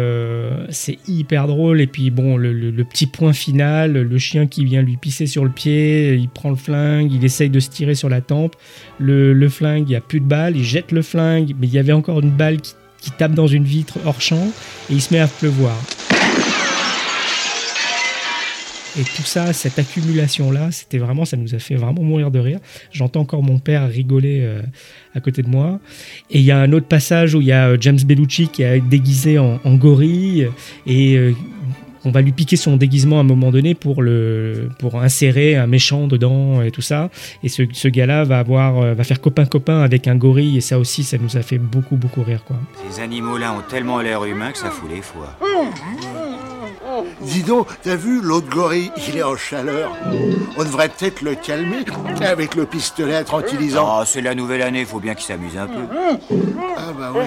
c'est 0.70 0.98
hyper 1.08 1.46
drôle. 1.46 1.80
Et 1.80 1.86
puis 1.86 2.10
bon, 2.10 2.36
le, 2.36 2.52
le- 2.52 2.70
le 2.70 2.84
petit 2.84 3.06
point 3.06 3.32
final, 3.32 3.92
le 3.92 4.18
chien 4.18 4.46
qui 4.46 4.64
vient 4.64 4.82
lui 4.82 4.96
pisser 4.96 5.26
sur 5.26 5.44
le 5.44 5.50
pied, 5.50 6.23
il 6.24 6.28
prend 6.30 6.50
le 6.50 6.56
flingue, 6.56 7.12
il 7.12 7.24
essaye 7.24 7.50
de 7.50 7.60
se 7.60 7.68
tirer 7.68 7.94
sur 7.94 8.08
la 8.08 8.22
tempe. 8.22 8.56
Le, 8.98 9.48
flingue, 9.48 9.82
il 9.86 9.90
n'y 9.90 9.96
a 9.96 10.00
plus 10.00 10.20
de 10.20 10.24
balle, 10.24 10.56
il 10.56 10.64
jette 10.64 10.90
le 10.90 11.02
flingue, 11.02 11.54
mais 11.60 11.66
il 11.66 11.72
y 11.72 11.78
avait 11.78 11.92
encore 11.92 12.20
une 12.20 12.30
balle 12.30 12.60
qui, 12.60 12.74
tape 13.18 13.34
dans 13.34 13.46
une 13.46 13.64
vitre 13.64 13.98
hors 14.06 14.22
champ 14.22 14.48
et 14.88 14.94
il 14.94 15.02
se 15.02 15.12
met 15.12 15.20
à 15.20 15.28
pleuvoir. 15.28 15.76
Et 18.98 19.02
tout 19.02 19.24
ça, 19.24 19.52
cette 19.52 19.78
accumulation-là, 19.78 20.70
c'était 20.70 20.96
vraiment, 20.96 21.26
ça 21.26 21.36
nous 21.36 21.54
a 21.54 21.58
fait 21.58 21.74
vraiment 21.74 22.02
mourir 22.02 22.30
de 22.30 22.38
rire. 22.38 22.60
J'entends 22.92 23.20
encore 23.20 23.42
mon 23.42 23.58
père 23.58 23.86
rigoler 23.86 24.40
euh, 24.40 24.62
à 25.14 25.20
côté 25.20 25.42
de 25.42 25.48
moi. 25.48 25.80
Et 26.30 26.38
il 26.38 26.44
y 26.44 26.50
a 26.50 26.58
un 26.58 26.72
autre 26.72 26.86
passage 26.86 27.34
où 27.34 27.42
il 27.42 27.48
y 27.48 27.52
a 27.52 27.68
euh, 27.68 27.76
James 27.78 27.98
Bellucci 28.06 28.48
qui 28.48 28.62
est 28.62 28.80
déguisé 28.80 29.38
en, 29.38 29.60
en 29.64 29.74
gorille 29.74 30.48
et 30.86 31.16
euh, 31.16 31.34
on 32.04 32.10
va 32.10 32.20
lui 32.20 32.32
piquer 32.32 32.56
son 32.56 32.76
déguisement 32.76 33.18
à 33.18 33.20
un 33.20 33.24
moment 33.24 33.50
donné 33.50 33.74
pour 33.74 34.02
le 34.02 34.68
pour 34.78 35.00
insérer 35.00 35.56
un 35.56 35.66
méchant 35.66 36.06
dedans 36.06 36.62
et 36.62 36.70
tout 36.70 36.82
ça. 36.82 37.10
Et 37.42 37.48
ce, 37.48 37.62
ce 37.72 37.88
gars-là 37.88 38.24
va 38.24 38.38
avoir 38.38 38.78
euh, 38.78 38.94
va 38.94 39.04
faire 39.04 39.20
copain 39.20 39.46
copain 39.46 39.80
avec 39.80 40.08
un 40.08 40.16
gorille 40.16 40.56
et 40.56 40.60
ça 40.60 40.78
aussi, 40.78 41.04
ça 41.04 41.18
nous 41.18 41.36
a 41.36 41.42
fait 41.42 41.58
beaucoup 41.58 41.96
beaucoup 41.96 42.22
rire 42.22 42.44
quoi. 42.44 42.56
Ces 42.90 43.00
animaux-là 43.00 43.52
ont 43.52 43.62
tellement 43.68 44.00
l'air 44.00 44.24
humain 44.24 44.52
que 44.52 44.58
ça 44.58 44.70
fout 44.70 44.90
les 44.90 45.02
foies. 45.02 45.36
Dis 47.22 47.42
donc, 47.42 47.66
t'as 47.82 47.96
vu 47.96 48.20
l'autre 48.20 48.48
gorille 48.48 48.90
Il 49.08 49.16
est 49.16 49.22
en 49.22 49.36
chaleur. 49.36 49.92
On 50.56 50.62
devrait 50.62 50.88
peut-être 50.88 51.22
le 51.22 51.34
calmer 51.34 51.84
avec 52.20 52.54
le 52.54 52.66
pistolet 52.66 53.24
tranquillisant. 53.24 54.00
Oh, 54.00 54.02
c'est 54.06 54.20
la 54.20 54.34
nouvelle 54.34 54.62
année, 54.62 54.84
faut 54.84 55.00
bien 55.00 55.14
qu'il 55.14 55.24
s'amuse 55.24 55.56
un 55.56 55.66
peu. 55.66 55.82
Ah 56.76 56.92
bah 56.96 57.12
oui. 57.14 57.26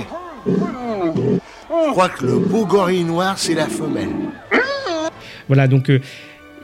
Je 1.70 1.92
crois 1.92 2.10
que 2.10 2.26
le 2.26 2.40
beau 2.40 2.66
gorille 2.66 3.04
noir, 3.04 3.38
c'est 3.38 3.56
la 3.56 3.68
femelle. 3.68 4.10
Voilà, 5.48 5.68
donc 5.68 5.90
euh, 5.90 6.00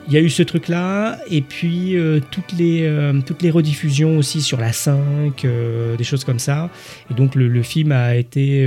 il 0.06 0.12
y 0.12 0.16
a 0.16 0.20
eu 0.20 0.28
ce 0.28 0.42
truc-là, 0.42 1.18
et 1.30 1.40
puis 1.40 1.96
euh, 1.96 2.20
toutes, 2.30 2.52
les, 2.52 2.82
euh, 2.82 3.20
toutes 3.24 3.42
les 3.42 3.50
rediffusions 3.50 4.18
aussi 4.18 4.42
sur 4.42 4.58
la 4.58 4.72
5, 4.72 5.44
euh, 5.44 5.96
des 5.96 6.04
choses 6.04 6.24
comme 6.24 6.38
ça. 6.38 6.70
Et 7.10 7.14
donc 7.14 7.34
le, 7.34 7.48
le 7.48 7.62
film 7.62 7.92
a 7.92 8.14
été 8.14 8.66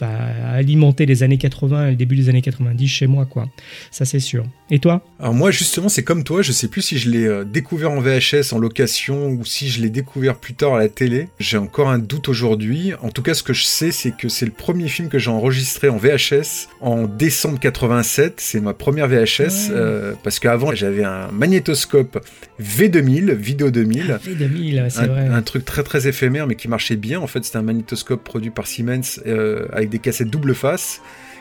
a 0.00 0.52
alimenté 0.52 1.06
les 1.06 1.22
années 1.22 1.38
80 1.38 1.88
et 1.88 1.90
le 1.90 1.96
début 1.96 2.16
des 2.16 2.28
années 2.28 2.42
90 2.42 2.88
chez 2.88 3.06
moi, 3.06 3.26
quoi. 3.26 3.48
Ça 3.90 4.04
c'est 4.04 4.20
sûr. 4.20 4.44
Et 4.70 4.78
toi? 4.78 5.02
Alors 5.18 5.34
moi 5.34 5.50
justement 5.50 5.88
c'est 5.88 6.04
comme 6.04 6.24
toi, 6.24 6.42
je 6.42 6.52
sais 6.52 6.68
plus 6.68 6.82
si 6.82 6.98
je 6.98 7.10
l'ai 7.10 7.44
découvert 7.44 7.90
en 7.90 8.00
VHS 8.00 8.52
en 8.52 8.58
location 8.58 9.28
ou 9.28 9.44
si 9.44 9.68
je 9.68 9.80
l'ai 9.80 9.90
découvert 9.90 10.36
plus 10.36 10.54
tard 10.54 10.74
à 10.74 10.78
la 10.78 10.88
télé. 10.88 11.28
J'ai 11.38 11.58
encore 11.58 11.88
un 11.88 11.98
doute 11.98 12.28
aujourd'hui. 12.28 12.92
En 13.02 13.10
tout 13.10 13.22
cas 13.22 13.34
ce 13.34 13.42
que 13.42 13.52
je 13.52 13.64
sais 13.64 13.92
c'est 13.92 14.12
que 14.16 14.28
c'est 14.28 14.46
le 14.46 14.52
premier 14.52 14.88
film 14.88 15.08
que 15.08 15.18
j'ai 15.18 15.30
enregistré 15.30 15.88
en 15.88 15.96
VHS 15.96 16.68
en 16.80 17.06
décembre 17.06 17.58
87. 17.58 18.34
C'est 18.38 18.60
ma 18.60 18.74
première 18.74 19.08
VHS 19.08 19.70
euh, 19.70 20.14
parce 20.22 20.37
qu'avant 20.40 20.74
j'avais 20.74 21.04
un 21.04 21.30
magnétoscope 21.32 22.18
V2000, 22.60 23.32
Vidéo 23.32 23.70
2000. 23.70 24.18
V2000, 24.24 24.90
c'est 24.90 25.00
un, 25.00 25.06
vrai. 25.06 25.26
un 25.28 25.42
truc 25.42 25.64
très 25.64 25.82
très 25.82 26.06
éphémère 26.08 26.46
mais 26.46 26.54
qui 26.54 26.68
marchait 26.68 26.96
bien. 26.96 27.20
En 27.20 27.26
fait 27.26 27.44
c'était 27.44 27.58
un 27.58 27.62
magnétoscope 27.62 28.22
produit 28.24 28.50
par 28.50 28.66
Siemens 28.66 29.20
euh, 29.26 29.66
avec 29.72 29.88
des 29.90 29.98
cassettes 29.98 30.28
double 30.30 30.54
face 30.54 31.00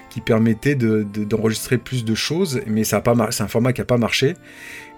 qui 0.09 0.21
permettait 0.21 0.75
de- 0.75 1.05
de- 1.13 1.25
d'enregistrer 1.25 1.77
plus 1.77 2.05
de 2.05 2.15
choses, 2.15 2.61
mais 2.65 2.85
ça 2.85 2.97
a 2.97 3.01
pas 3.01 3.13
mar- 3.13 3.33
c'est 3.33 3.43
un 3.43 3.49
format 3.49 3.73
qui 3.73 3.81
a 3.81 3.85
pas 3.85 3.97
marché. 3.97 4.35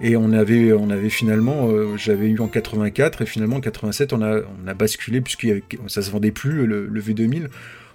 Et 0.01 0.15
on 0.15 0.31
avait, 0.33 0.71
on 0.71 0.91
avait 0.91 1.09
finalement, 1.09 1.67
euh, 1.71 1.97
j'avais 1.97 2.29
eu 2.29 2.39
en 2.39 2.47
84 2.47 3.23
et 3.23 3.25
finalement 3.25 3.55
en 3.57 3.59
87 3.59 4.13
on 4.13 4.21
a, 4.21 4.37
on 4.63 4.67
a 4.67 4.73
basculé 4.75 5.19
puisque 5.19 5.47
ça 5.87 6.01
se 6.03 6.11
vendait 6.11 6.31
plus 6.31 6.65
le, 6.67 6.85
le 6.85 7.01
V2000. 7.01 7.47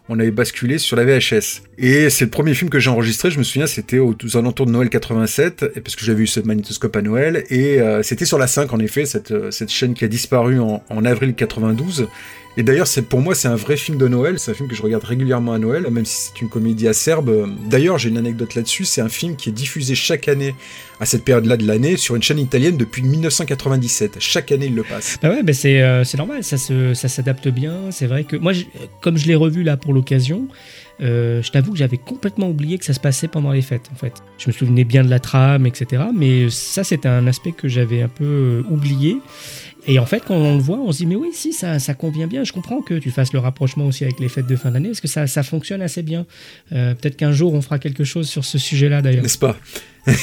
On 0.09 0.19
avait 0.19 0.31
basculé 0.31 0.77
sur 0.77 0.97
la 0.97 1.05
VHS. 1.05 1.63
Et 1.79 2.11
c'est 2.11 2.27
le 2.27 2.31
premier 2.31 2.53
film 2.53 2.69
que 2.69 2.79
j'ai 2.79 2.91
enregistré, 2.91 3.31
je 3.31 3.39
me 3.39 3.43
souviens, 3.43 3.67
c'était 3.67 3.99
aux, 3.99 4.15
alentours 4.35 4.67
de 4.67 4.71
Noël 4.71 4.91
87, 4.91 5.65
et 5.77 5.81
parce 5.81 5.97
que 5.97 6.05
j'avais 6.05 6.23
eu 6.23 6.27
ce 6.27 6.41
magnétoscope 6.41 6.95
à 6.95 7.03
Noël, 7.03 7.45
et 7.49 7.81
euh, 7.81 8.03
c'était 8.03 8.27
sur 8.27 8.39
la 8.39 8.47
5 8.47 8.73
en 8.75 8.79
effet, 8.81 9.07
cette, 9.07 9.31
euh, 9.31 9.51
cette 9.51 9.71
chaîne 9.71 9.95
qui 9.95 10.05
a 10.05 10.09
disparu 10.09 10.61
en 10.61 11.05
avril 11.07 11.35
92. 11.35 12.07
Et 12.57 12.63
d'ailleurs, 12.63 12.87
pour 13.09 13.21
moi, 13.21 13.35
c'est 13.35 13.49
un 13.49 13.57
vrai 13.57 13.77
film 13.77 13.99
de 13.99 14.07
Noël. 14.07 14.39
C'est 14.39 14.53
un 14.53 14.55
film 14.55 14.69
que 14.69 14.75
je 14.75 14.83
regarde 14.83 15.05
régulièrement 15.05 15.53
à 15.53 15.59
Noël, 15.59 15.87
même 15.91 16.05
si 16.05 16.29
c'est 16.29 16.41
une 16.41 16.49
comédie 16.49 16.87
acerbe. 16.87 17.49
D'ailleurs, 17.69 17.99
j'ai 17.99 18.11
une 18.11 18.19
anecdote 18.19 18.55
là-dessus. 18.55 18.85
C'est 18.85 19.01
un 19.01 19.09
film 19.09 19.37
qui 19.37 19.49
est 19.49 19.53
diffusé 19.53 19.95
chaque 19.95 20.29
année 20.29 20.55
à 21.01 21.07
cette 21.07 21.25
période-là 21.25 21.57
de 21.57 21.67
l'année 21.67 21.97
sur 21.97 22.15
une 22.15 22.23
chaîne 22.23 22.39
italienne 22.39 22.77
depuis 22.77 23.03
1997. 23.03 24.17
Chaque 24.21 24.53
année, 24.53 24.67
il 24.67 24.75
le 24.75 24.85
passe. 24.85 25.19
Bah 25.21 25.31
ouais, 25.31 25.43
bah 25.43 25.53
c'est 25.53 26.17
normal, 26.17 26.45
ça 26.45 26.57
s'adapte 26.95 27.49
bien. 27.49 27.91
C'est 27.91 28.07
vrai 28.07 28.25
que 28.25 28.37
moi, 28.37 28.53
comme 29.01 29.17
je 29.17 29.27
l'ai 29.27 29.35
revu 29.35 29.65
là 29.65 29.77
pour 29.77 29.93
l'occasion, 29.93 30.49
euh, 31.01 31.43
je 31.43 31.51
t'avoue 31.51 31.73
que 31.73 31.79
j'avais 31.79 31.99
complètement 31.99 32.49
oublié 32.49 32.79
que 32.79 32.85
ça 32.85 32.93
se 32.93 33.01
passait 33.01 33.29
pendant 33.29 33.51
les 33.51 33.63
fêtes. 33.63 33.91
En 33.93 33.97
fait, 33.97 34.15
je 34.39 34.49
me 34.49 34.53
souvenais 34.53 34.85
bien 34.85 35.03
de 35.03 35.11
la 35.11 35.19
trame, 35.19 35.67
etc. 35.67 36.05
Mais 36.15 36.51
ça, 36.51 36.85
c'était 36.85 37.09
un 37.09 37.27
aspect 37.27 37.53
que 37.53 37.69
j'avais 37.69 38.03
un 38.03 38.09
peu 38.09 38.25
euh, 38.25 38.63
oublié. 38.71 39.19
Et 39.87 39.99
en 39.99 40.07
fait, 40.07 40.23
quand 40.27 40.35
on 40.35 40.57
le 40.57 40.63
voit, 40.63 40.79
on 40.79 40.93
se 40.93 40.99
dit 40.99 41.07
mais 41.07 41.17
oui, 41.17 41.29
si 41.35 41.53
ça, 41.53 41.79
ça 41.79 41.95
convient 41.95 42.27
bien. 42.27 42.43
Je 42.45 42.53
comprends 42.53 42.81
que 42.81 42.95
tu 42.95 43.11
fasses 43.11 43.33
le 43.33 43.39
rapprochement 43.39 43.87
aussi 43.87 44.05
avec 44.05 44.19
les 44.21 44.29
fêtes 44.29 44.47
de 44.47 44.57
fin 44.57 44.71
d'année, 44.71 44.89
parce 44.89 45.01
que 45.01 45.09
ça, 45.09 45.27
ça 45.27 45.43
fonctionne 45.43 45.83
assez 45.83 46.03
bien? 46.03 46.25
Euh, 46.73 46.95
Peut-être 46.95 47.17
qu'un 47.17 47.33
jour 47.33 47.53
on 47.55 47.61
fera 47.61 47.79
quelque 47.79 48.05
chose 48.05 48.29
sur 48.29 48.45
ce 48.45 48.57
sujet-là 48.59 49.03
d'ailleurs. 49.03 49.23
N'est-ce 49.23 49.39
pas? 49.39 49.57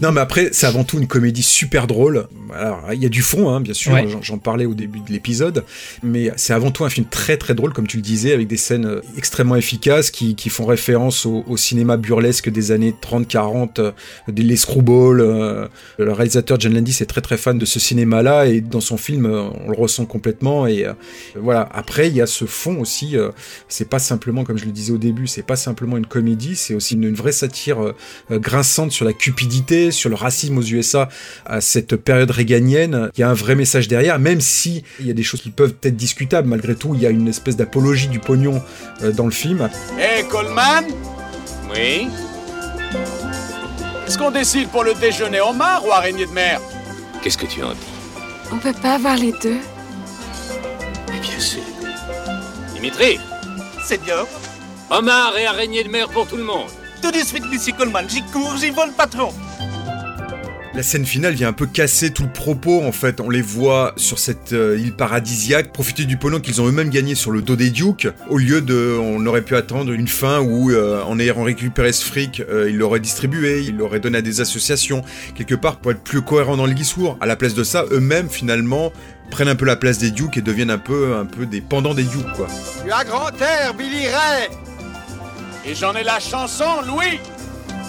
Non, 0.00 0.10
mais 0.12 0.20
après, 0.20 0.48
c'est 0.52 0.66
avant 0.66 0.82
tout 0.82 0.98
une 0.98 1.06
comédie 1.06 1.42
super 1.42 1.86
drôle. 1.86 2.26
Alors, 2.52 2.82
il 2.92 3.00
y 3.02 3.06
a 3.06 3.08
du 3.08 3.22
fond, 3.22 3.48
hein, 3.50 3.60
bien 3.60 3.74
sûr, 3.74 3.92
Ouais. 3.92 4.06
j'en- 4.22 4.38
parlais 4.38 4.64
au 4.66 4.74
début 4.74 5.00
de 5.00 5.12
l'épisode, 5.12 5.62
mais 6.02 6.30
c'est 6.36 6.52
avant 6.52 6.70
tout 6.72 6.84
un 6.84 6.88
film 6.90 7.06
très 7.08 7.36
très 7.36 7.54
drôle, 7.54 7.72
comme 7.72 7.86
tu 7.86 7.96
le 7.98 8.02
disais, 8.02 8.32
avec 8.32 8.48
des 8.48 8.56
scènes 8.56 8.86
euh, 8.86 9.00
extrêmement 9.16 9.54
efficaces 9.56 10.10
qui, 10.10 10.34
qui 10.34 10.48
font 10.48 10.66
référence 10.66 11.24
au, 11.26 11.44
au 11.46 11.56
cinéma 11.56 11.96
burlesque 11.96 12.48
des 12.50 12.72
années 12.72 12.92
30-40, 13.00 13.78
euh, 13.78 13.92
des- 14.28 14.42
les 14.42 14.56
screwballs. 14.56 15.20
euh, 15.20 15.68
le 15.98 16.12
réalisateur 16.12 16.58
John 16.58 16.74
Landis 16.74 16.96
est 17.00 17.06
très 17.06 17.20
très 17.20 17.36
fan 17.36 17.56
de 17.58 17.64
ce 17.66 17.78
cinéma-là, 17.78 18.46
et 18.46 18.60
dans 18.74 18.80
son 18.80 18.96
film, 18.96 19.26
euh, 19.26 19.48
on 19.64 19.70
le 19.70 19.76
ressent 19.76 20.04
complètement. 20.04 20.66
Et 20.66 20.84
euh, 20.84 20.92
voilà, 21.34 21.68
après, 21.72 22.08
il 22.08 22.16
y 22.16 22.20
a 22.20 22.26
ce 22.26 22.44
fond 22.44 22.80
aussi, 22.80 23.16
euh, 23.16 23.30
c'est 23.68 23.88
pas 23.88 23.98
simplement, 23.98 24.44
comme 24.44 24.58
je 24.58 24.66
le 24.66 24.72
disais 24.72 24.92
au 24.92 24.98
début, 24.98 25.26
c'est 25.26 25.42
pas 25.42 25.56
simplement 25.56 25.96
une 25.96 26.06
comédie, 26.06 26.56
c'est 26.56 26.74
aussi 26.74 26.94
une, 26.94 27.04
une 27.04 27.14
vraie 27.14 27.32
satire 27.32 27.94
grinçante 28.30 28.92
sur 28.92 29.04
la 29.04 29.12
cupidité, 29.12 29.90
sur 29.90 30.10
le 30.10 30.16
racisme 30.16 30.58
aux 30.58 30.62
USA 30.62 31.08
à 31.46 31.60
cette 31.60 31.96
période 31.96 32.30
réganienne. 32.30 33.10
Il 33.16 33.20
y 33.20 33.22
a 33.22 33.30
un 33.30 33.34
vrai 33.34 33.54
message 33.54 33.88
derrière, 33.88 34.18
même 34.18 34.40
si 34.40 34.84
il 35.00 35.06
y 35.06 35.10
a 35.10 35.14
des 35.14 35.22
choses 35.22 35.40
qui 35.40 35.50
peuvent 35.50 35.74
être 35.82 35.96
discutables. 35.96 36.48
Malgré 36.48 36.74
tout, 36.74 36.94
il 36.94 37.00
y 37.00 37.06
a 37.06 37.10
une 37.10 37.28
espèce 37.28 37.56
d'apologie 37.56 38.08
du 38.08 38.18
pognon 38.18 38.62
euh, 39.02 39.12
dans 39.12 39.26
le 39.26 39.32
film. 39.32 39.68
Hé, 39.98 40.24
Coleman 40.28 40.84
Oui? 41.72 42.08
Est-ce 44.06 44.18
qu'on 44.18 44.30
décide 44.30 44.68
pour 44.68 44.84
le 44.84 44.94
déjeuner 44.94 45.40
homard 45.40 45.86
ou 45.86 45.90
araignée 45.90 46.26
de 46.26 46.32
mer? 46.32 46.60
Qu'est-ce 47.22 47.38
que 47.38 47.46
tu 47.46 47.62
en 47.62 47.72
dis? 47.72 47.93
On 48.54 48.58
peut 48.58 48.72
pas 48.72 48.94
avoir 48.94 49.16
les 49.16 49.32
deux 49.32 49.58
Mais 51.10 51.18
bien 51.18 51.40
sûr. 51.40 51.62
Dimitri, 52.72 53.18
Seigneur, 53.84 54.28
homard 54.90 55.36
et 55.36 55.44
araignée 55.46 55.82
de 55.82 55.88
mer 55.88 56.08
pour 56.08 56.28
tout 56.28 56.36
le 56.36 56.44
monde. 56.44 56.68
tout 57.02 57.10
de 57.10 57.18
suite, 57.18 57.44
Monsieur 57.46 57.72
Coleman, 57.72 58.08
j'y 58.08 58.22
cours, 58.22 58.56
j'y 58.56 58.70
vole, 58.70 58.92
patron. 58.92 59.32
La 60.74 60.82
scène 60.82 61.06
finale 61.06 61.34
vient 61.34 61.46
un 61.46 61.52
peu 61.52 61.66
casser 61.66 62.10
tout 62.10 62.24
le 62.24 62.32
propos 62.32 62.82
en 62.82 62.90
fait. 62.90 63.20
On 63.20 63.30
les 63.30 63.42
voit 63.42 63.92
sur 63.96 64.18
cette 64.18 64.52
euh, 64.52 64.76
île 64.76 64.92
paradisiaque 64.92 65.72
profiter 65.72 66.04
du 66.04 66.16
pognon 66.16 66.40
qu'ils 66.40 66.60
ont 66.60 66.66
eux-mêmes 66.66 66.90
gagné 66.90 67.14
sur 67.14 67.30
le 67.30 67.42
dos 67.42 67.54
des 67.54 67.70
dukes, 67.70 68.08
au 68.28 68.38
lieu 68.38 68.60
de, 68.60 68.98
on 69.00 69.24
aurait 69.24 69.42
pu 69.42 69.54
attendre 69.54 69.92
une 69.92 70.08
fin 70.08 70.40
où, 70.40 70.72
euh, 70.72 71.00
en 71.04 71.20
ayant 71.20 71.44
récupéré 71.44 71.92
ce 71.92 72.04
fric, 72.04 72.40
euh, 72.40 72.68
ils 72.68 72.76
l'auraient 72.76 72.98
distribué, 72.98 73.62
ils 73.62 73.76
l'auraient 73.76 74.00
donné 74.00 74.18
à 74.18 74.22
des 74.22 74.40
associations, 74.40 75.04
quelque 75.36 75.54
part 75.54 75.76
pour 75.76 75.92
être 75.92 76.02
plus 76.02 76.22
cohérent 76.22 76.56
dans 76.56 76.66
le 76.66 76.74
discours. 76.74 77.16
À 77.20 77.26
la 77.26 77.36
place 77.36 77.54
de 77.54 77.62
ça, 77.62 77.84
eux-mêmes 77.92 78.28
finalement 78.28 78.92
prennent 79.30 79.48
un 79.48 79.56
peu 79.56 79.66
la 79.66 79.76
place 79.76 79.98
des 79.98 80.10
dukes 80.10 80.38
et 80.38 80.42
deviennent 80.42 80.72
un 80.72 80.78
peu, 80.78 81.14
un 81.14 81.24
peu 81.24 81.46
des 81.46 81.60
pendants 81.60 81.94
des 81.94 82.02
dukes 82.02 82.32
quoi. 82.34 82.48
Tu 82.84 82.90
as 82.90 83.04
grand 83.04 83.30
air, 83.40 83.74
Billy 83.74 84.08
Ray 84.08 84.48
Et 85.66 85.76
j'en 85.76 85.94
ai 85.94 86.02
la 86.02 86.18
chanson, 86.18 86.82
Louis 86.84 87.20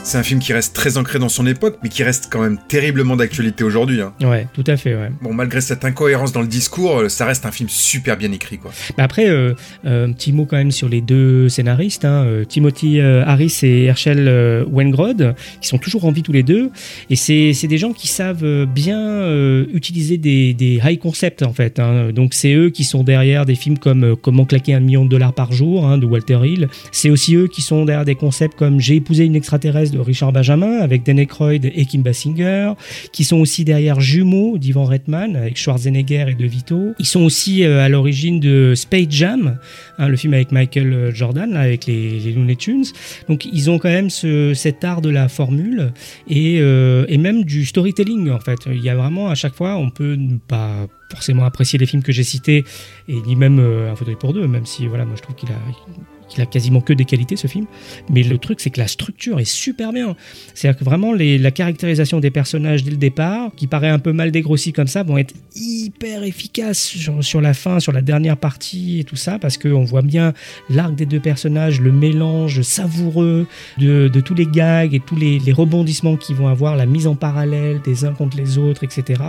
C'est 0.07 0.19
un 0.19 0.23
film 0.23 0.39
qui 0.39 0.53
reste 0.53 0.75
très 0.75 0.97
ancré 0.97 1.17
dans 1.17 1.29
son 1.29 1.47
époque, 1.47 1.79
mais 1.81 1.89
qui 1.89 2.03
reste 2.03 2.27
quand 2.31 2.39
même 2.39 2.59
terriblement 2.67 3.15
d'actualité 3.15 3.63
aujourd'hui. 3.63 4.01
hein. 4.01 4.13
Ouais, 4.21 4.45
tout 4.53 4.63
à 4.67 4.77
fait, 4.77 4.93
ouais. 4.93 5.09
Bon, 5.19 5.33
malgré 5.33 5.61
cette 5.61 5.83
incohérence 5.83 6.31
dans 6.31 6.41
le 6.41 6.47
discours, 6.47 6.99
euh, 6.99 7.09
ça 7.09 7.25
reste 7.25 7.43
un 7.47 7.51
film 7.51 7.69
super 7.69 8.15
bien 8.15 8.31
écrit, 8.31 8.59
quoi. 8.59 8.71
Bah 8.97 9.03
après, 9.03 9.27
euh, 9.27 9.55
euh, 9.87 10.07
un 10.07 10.11
petit 10.11 10.31
mot 10.31 10.45
quand 10.45 10.57
même 10.57 10.69
sur 10.71 10.87
les 10.89 11.01
deux 11.01 11.49
scénaristes, 11.49 12.05
hein, 12.05 12.23
euh, 12.23 12.45
Timothy 12.45 12.99
euh, 12.99 13.25
Harris 13.25 13.61
et 13.63 13.85
Herschel 13.85 14.27
euh, 14.27 14.63
Wengrod, 14.71 15.33
qui 15.59 15.67
sont 15.67 15.79
toujours 15.79 16.05
en 16.05 16.11
vie 16.11 16.21
tous 16.21 16.31
les 16.33 16.43
deux. 16.43 16.69
Et 17.09 17.15
c'est 17.15 17.67
des 17.67 17.77
gens 17.79 17.91
qui 17.91 18.07
savent 18.07 18.43
euh, 18.45 18.67
bien 18.67 18.99
euh, 18.99 19.65
utiliser 19.73 20.17
des, 20.19 20.53
des 20.53 20.79
high 20.83 20.99
concepts, 20.99 21.41
en 21.41 21.51
fait. 21.51 21.79
hein. 21.79 22.11
Donc 22.11 22.35
c'est 22.35 22.53
eux 22.53 22.69
qui 22.69 22.83
sont 22.83 23.03
derrière 23.03 23.47
des 23.47 23.55
films 23.55 23.79
comme 23.79 24.03
euh, 24.03 24.15
Comment 24.15 24.45
claquer 24.45 24.75
un 24.75 24.81
million 24.81 25.03
de 25.03 25.09
dollars 25.09 25.33
par 25.33 25.51
jour, 25.51 25.87
hein, 25.87 25.97
de 25.97 26.05
Walter 26.05 26.37
Hill. 26.43 26.67
C'est 26.91 27.09
aussi 27.09 27.35
eux 27.35 27.47
qui 27.47 27.63
sont 27.63 27.85
derrière 27.85 28.05
des 28.05 28.13
concepts 28.15 28.55
comme 28.55 28.79
J'ai 28.79 28.97
épousé 28.97 29.25
une 29.25 29.35
extraterrestre 29.35 29.94
Richard 30.01 30.31
Benjamin 30.31 30.79
avec 30.79 31.03
Dan 31.03 31.19
Aykroyd 31.19 31.65
et 31.65 31.85
Kim 31.85 32.01
Basinger, 32.01 32.73
qui 33.11 33.23
sont 33.23 33.37
aussi 33.37 33.65
derrière 33.65 33.99
Jumeaux 33.99 34.57
d'Ivan 34.57 34.85
Reitman 34.85 35.35
avec 35.35 35.57
Schwarzenegger 35.57 36.25
et 36.29 36.33
De 36.35 36.45
Vito. 36.45 36.93
Ils 36.99 37.05
sont 37.05 37.21
aussi 37.21 37.63
euh, 37.63 37.83
à 37.83 37.89
l'origine 37.89 38.39
de 38.39 38.73
Space 38.75 39.07
Jam, 39.09 39.57
hein, 39.97 40.07
le 40.07 40.17
film 40.17 40.33
avec 40.33 40.51
Michael 40.51 41.11
Jordan, 41.13 41.55
avec 41.55 41.85
les, 41.85 42.19
Looney 42.33 42.55
Tunes. 42.55 42.85
Donc 43.29 43.45
ils 43.45 43.69
ont 43.69 43.79
quand 43.79 43.89
même 43.89 44.09
ce, 44.09 44.53
cet 44.53 44.83
art 44.83 45.01
de 45.01 45.09
la 45.09 45.27
formule 45.27 45.91
et, 46.29 46.57
euh, 46.59 47.05
et 47.07 47.17
même 47.17 47.43
du 47.43 47.65
storytelling 47.65 48.29
en 48.29 48.39
fait. 48.39 48.59
Il 48.67 48.81
y 48.81 48.89
a 48.89 48.95
vraiment 48.95 49.29
à 49.29 49.35
chaque 49.35 49.53
fois, 49.53 49.77
on 49.77 49.89
peut 49.89 50.17
pas 50.47 50.87
forcément 51.09 51.45
apprécier 51.45 51.79
les 51.79 51.85
films 51.85 52.03
que 52.03 52.11
j'ai 52.11 52.23
cités 52.23 52.65
et 53.07 53.15
ni 53.21 53.35
même 53.35 53.59
euh, 53.59 53.91
un 53.91 53.95
fauteuil 53.95 54.15
pour 54.15 54.33
deux, 54.33 54.47
même 54.47 54.65
si 54.65 54.87
voilà, 54.87 55.05
moi 55.05 55.15
je 55.15 55.21
trouve 55.21 55.35
qu'il 55.35 55.49
a 55.49 56.14
qu'il 56.27 56.41
a 56.41 56.45
quasiment 56.45 56.81
que 56.81 56.93
des 56.93 57.05
qualités 57.05 57.35
ce 57.35 57.47
film. 57.47 57.65
Mais 58.09 58.23
le 58.23 58.37
truc, 58.37 58.59
c'est 58.59 58.69
que 58.69 58.79
la 58.79 58.87
structure 58.87 59.39
est 59.39 59.49
super 59.49 59.93
bien. 59.93 60.15
C'est-à-dire 60.53 60.79
que 60.79 60.85
vraiment, 60.85 61.13
la 61.13 61.51
caractérisation 61.51 62.19
des 62.19 62.31
personnages 62.31 62.83
dès 62.83 62.91
le 62.91 62.97
départ, 62.97 63.51
qui 63.55 63.67
paraît 63.67 63.89
un 63.89 63.99
peu 63.99 64.13
mal 64.13 64.31
dégrossi 64.31 64.73
comme 64.73 64.87
ça, 64.87 65.03
vont 65.03 65.17
être 65.17 65.33
hyper 65.55 66.23
efficaces 66.23 66.95
sur, 67.21 67.41
la 67.41 67.53
fin, 67.53 67.79
sur 67.79 67.91
la 67.91 68.01
dernière 68.01 68.37
partie 68.37 68.99
et 68.99 69.03
tout 69.03 69.15
ça, 69.15 69.39
parce 69.39 69.57
qu'on 69.57 69.83
voit 69.83 70.01
bien 70.01 70.33
l'arc 70.69 70.95
des 70.95 71.05
deux 71.05 71.19
personnages, 71.19 71.81
le 71.81 71.91
mélange 71.91 72.61
savoureux 72.61 73.47
de, 73.77 74.09
tous 74.19 74.35
les 74.35 74.47
gags 74.47 74.93
et 74.93 74.99
tous 74.99 75.15
les, 75.15 75.39
rebondissements 75.55 76.17
qu'ils 76.17 76.35
vont 76.35 76.47
avoir, 76.47 76.75
la 76.75 76.85
mise 76.85 77.07
en 77.07 77.15
parallèle 77.15 77.79
des 77.81 78.03
uns 78.03 78.13
contre 78.13 78.35
les 78.35 78.57
autres, 78.57 78.83
etc. 78.83 79.21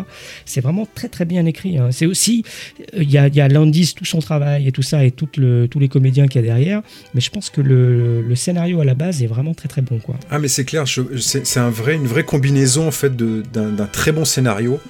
C'est 0.44 0.60
vraiment 0.60 0.86
très 0.92 1.08
très 1.08 1.24
bien 1.24 1.46
écrit. 1.46 1.78
hein. 1.78 1.88
C'est 1.92 2.06
aussi, 2.06 2.42
euh, 2.94 3.02
il 3.02 3.10
y 3.10 3.18
a, 3.18 3.48
Landis, 3.48 3.94
tout 3.94 4.04
son 4.04 4.18
travail 4.18 4.66
et 4.66 4.72
tout 4.72 4.82
ça, 4.82 5.04
et 5.04 5.12
tous 5.12 5.28
les 5.38 5.88
comédiens 5.88 6.26
qu'il 6.26 6.40
y 6.40 6.44
a 6.44 6.46
derrière, 6.46 6.82
mais 7.14 7.20
je 7.20 7.30
pense 7.30 7.50
que 7.50 7.60
le, 7.60 8.34
scénario 8.34 8.80
à 8.80 8.84
la 8.84 8.94
base 8.94 9.22
est 9.22 9.26
vraiment 9.26 9.54
très 9.54 9.68
très 9.68 9.82
bon. 9.82 9.98
Quoi. 9.98 10.16
Ah 10.30 10.38
mais 10.38 10.48
c'est 10.48 10.64
clair, 10.64 10.84
c'est 11.18 11.56
une 11.56 12.06
vraie 12.06 12.24
combinaison 12.24 12.86
en 12.88 12.90
fait 12.90 13.16
d'un 13.16 13.86
très 13.90 14.12
bon 14.12 14.24
scénario 14.24 14.80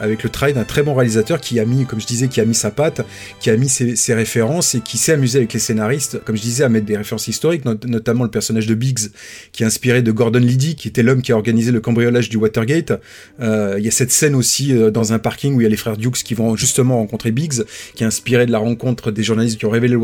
avec 0.00 0.22
le 0.22 0.30
travail 0.30 0.54
d'un 0.54 0.64
très 0.64 0.82
bon 0.82 0.94
réalisateur 0.94 1.40
qui 1.40 1.60
a 1.60 1.64
mis, 1.64 1.84
comme 1.86 2.00
je 2.00 2.06
disais, 2.06 2.28
qui 2.28 2.40
a 2.40 2.44
mis 2.44 2.54
sa 2.54 2.70
patte, 2.70 3.02
qui 3.40 3.50
a 3.50 3.56
mis 3.56 3.68
ses, 3.68 3.96
ses 3.96 4.14
références 4.14 4.74
et 4.74 4.80
qui 4.80 4.98
s'est 4.98 5.12
amusé 5.12 5.38
avec 5.38 5.52
les 5.52 5.60
scénaristes, 5.60 6.22
comme 6.24 6.36
je 6.36 6.42
disais, 6.42 6.64
à 6.64 6.68
mettre 6.68 6.86
des 6.86 6.96
références 6.96 7.28
historiques, 7.28 7.64
not- 7.64 7.78
notamment 7.86 8.24
le 8.24 8.30
personnage 8.30 8.66
de 8.66 8.74
Biggs, 8.74 9.10
qui 9.52 9.62
est 9.62 9.66
inspiré 9.66 10.02
de 10.02 10.10
Gordon 10.12 10.38
Liddy, 10.40 10.74
qui 10.76 10.88
était 10.88 11.02
l'homme 11.02 11.22
qui 11.22 11.32
a 11.32 11.36
organisé 11.36 11.70
le 11.72 11.80
cambriolage 11.80 12.28
du 12.28 12.36
Watergate. 12.36 12.92
Euh, 13.40 13.76
Il 13.78 13.84
y 13.84 13.88
a 13.88 13.90
cette 13.90 14.12
scène 14.12 14.34
aussi 14.34 14.72
euh, 14.72 14.90
dans 14.90 15.12
un 15.12 15.18
parking 15.18 15.54
où 15.54 15.60
il 15.60 15.64
y 15.64 15.66
a 15.66 15.70
les 15.70 15.76
frères 15.76 15.96
Dukes 15.96 16.22
qui 16.22 16.34
vont 16.34 16.56
justement 16.56 16.96
rencontrer 16.98 17.30
Biggs, 17.32 17.62
qui 17.94 18.02
est 18.04 18.06
inspiré 18.06 18.46
de 18.46 18.52
la 18.52 18.58
rencontre 18.58 19.10
des 19.10 19.22
journalistes 19.22 19.58
qui 19.58 19.66
ont 19.66 19.70
révélé 19.70 19.96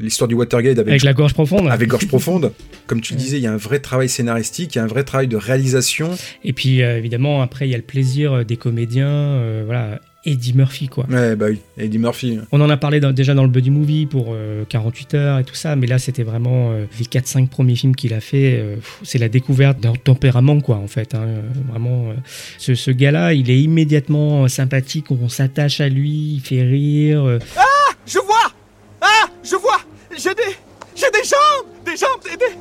l'histoire 0.00 0.28
du 0.28 0.34
Watergate 0.34 0.78
avec, 0.78 0.88
Avec 0.88 1.02
la 1.04 1.12
gorge 1.14 1.34
profonde. 1.34 1.68
avec 1.68 1.88
Gorge 1.88 2.08
Profonde. 2.08 2.52
Comme 2.86 3.00
tu 3.00 3.14
le 3.14 3.18
disais, 3.18 3.36
il 3.38 3.42
y 3.42 3.46
a 3.46 3.52
un 3.52 3.56
vrai 3.56 3.78
travail 3.78 4.08
scénaristique, 4.08 4.74
il 4.74 4.78
y 4.78 4.80
a 4.80 4.84
un 4.84 4.88
vrai 4.88 5.04
travail 5.04 5.28
de 5.28 5.36
réalisation. 5.36 6.10
Et 6.44 6.52
puis 6.52 6.82
euh, 6.82 6.98
évidemment, 6.98 7.40
après, 7.42 7.66
il 7.66 7.70
y 7.70 7.74
a 7.74 7.78
le 7.78 7.82
plaisir 7.82 8.44
des 8.44 8.56
comédiens. 8.56 9.21
Euh, 9.22 9.62
voilà, 9.64 9.98
Eddie 10.24 10.52
Murphy, 10.54 10.86
quoi. 10.88 11.04
Ouais, 11.10 11.34
bah 11.34 11.46
oui, 11.50 11.58
Eddie 11.76 11.98
Murphy. 11.98 12.38
On 12.52 12.60
en 12.60 12.70
a 12.70 12.76
parlé 12.76 13.00
dans- 13.00 13.10
déjà 13.12 13.34
dans 13.34 13.42
le 13.42 13.48
Buddy 13.48 13.70
Movie 13.70 14.06
pour 14.06 14.26
euh, 14.30 14.64
48 14.68 15.14
heures 15.14 15.38
et 15.40 15.44
tout 15.44 15.54
ça, 15.56 15.74
mais 15.74 15.86
là 15.88 15.98
c'était 15.98 16.22
vraiment 16.22 16.70
euh, 16.72 16.84
les 16.98 17.04
4-5 17.06 17.48
premiers 17.48 17.74
films 17.74 17.96
qu'il 17.96 18.14
a 18.14 18.20
fait. 18.20 18.58
euh, 18.60 18.76
c'est 19.02 19.18
la 19.18 19.28
découverte 19.28 19.80
d'un 19.80 19.94
tempérament, 19.94 20.60
quoi, 20.60 20.76
en 20.76 20.86
fait. 20.86 21.14
hein, 21.14 21.22
euh, 21.26 21.40
vraiment, 21.70 22.10
euh, 22.10 22.14
ce, 22.58 22.74
ce 22.76 22.90
gars-là, 22.92 23.32
il 23.34 23.50
est 23.50 23.60
immédiatement 23.60 24.44
euh, 24.44 24.48
sympathique, 24.48 25.10
on 25.10 25.28
s'attache 25.28 25.80
à 25.80 25.88
lui, 25.88 26.34
il 26.34 26.40
fait 26.40 26.62
rire. 26.62 27.24
euh, 27.24 27.38
Ah 27.56 27.64
Je 28.06 28.18
vois 28.18 28.52
Ah 29.00 29.26
Je 29.42 29.56
vois 29.56 29.80
J'ai 30.16 30.34
des... 30.34 30.56
J'ai 30.94 31.10
des 31.10 31.26
jambes 31.28 31.66
Des 31.84 31.96
jambes 31.96 32.22
des, 32.24 32.36
des- 32.36 32.58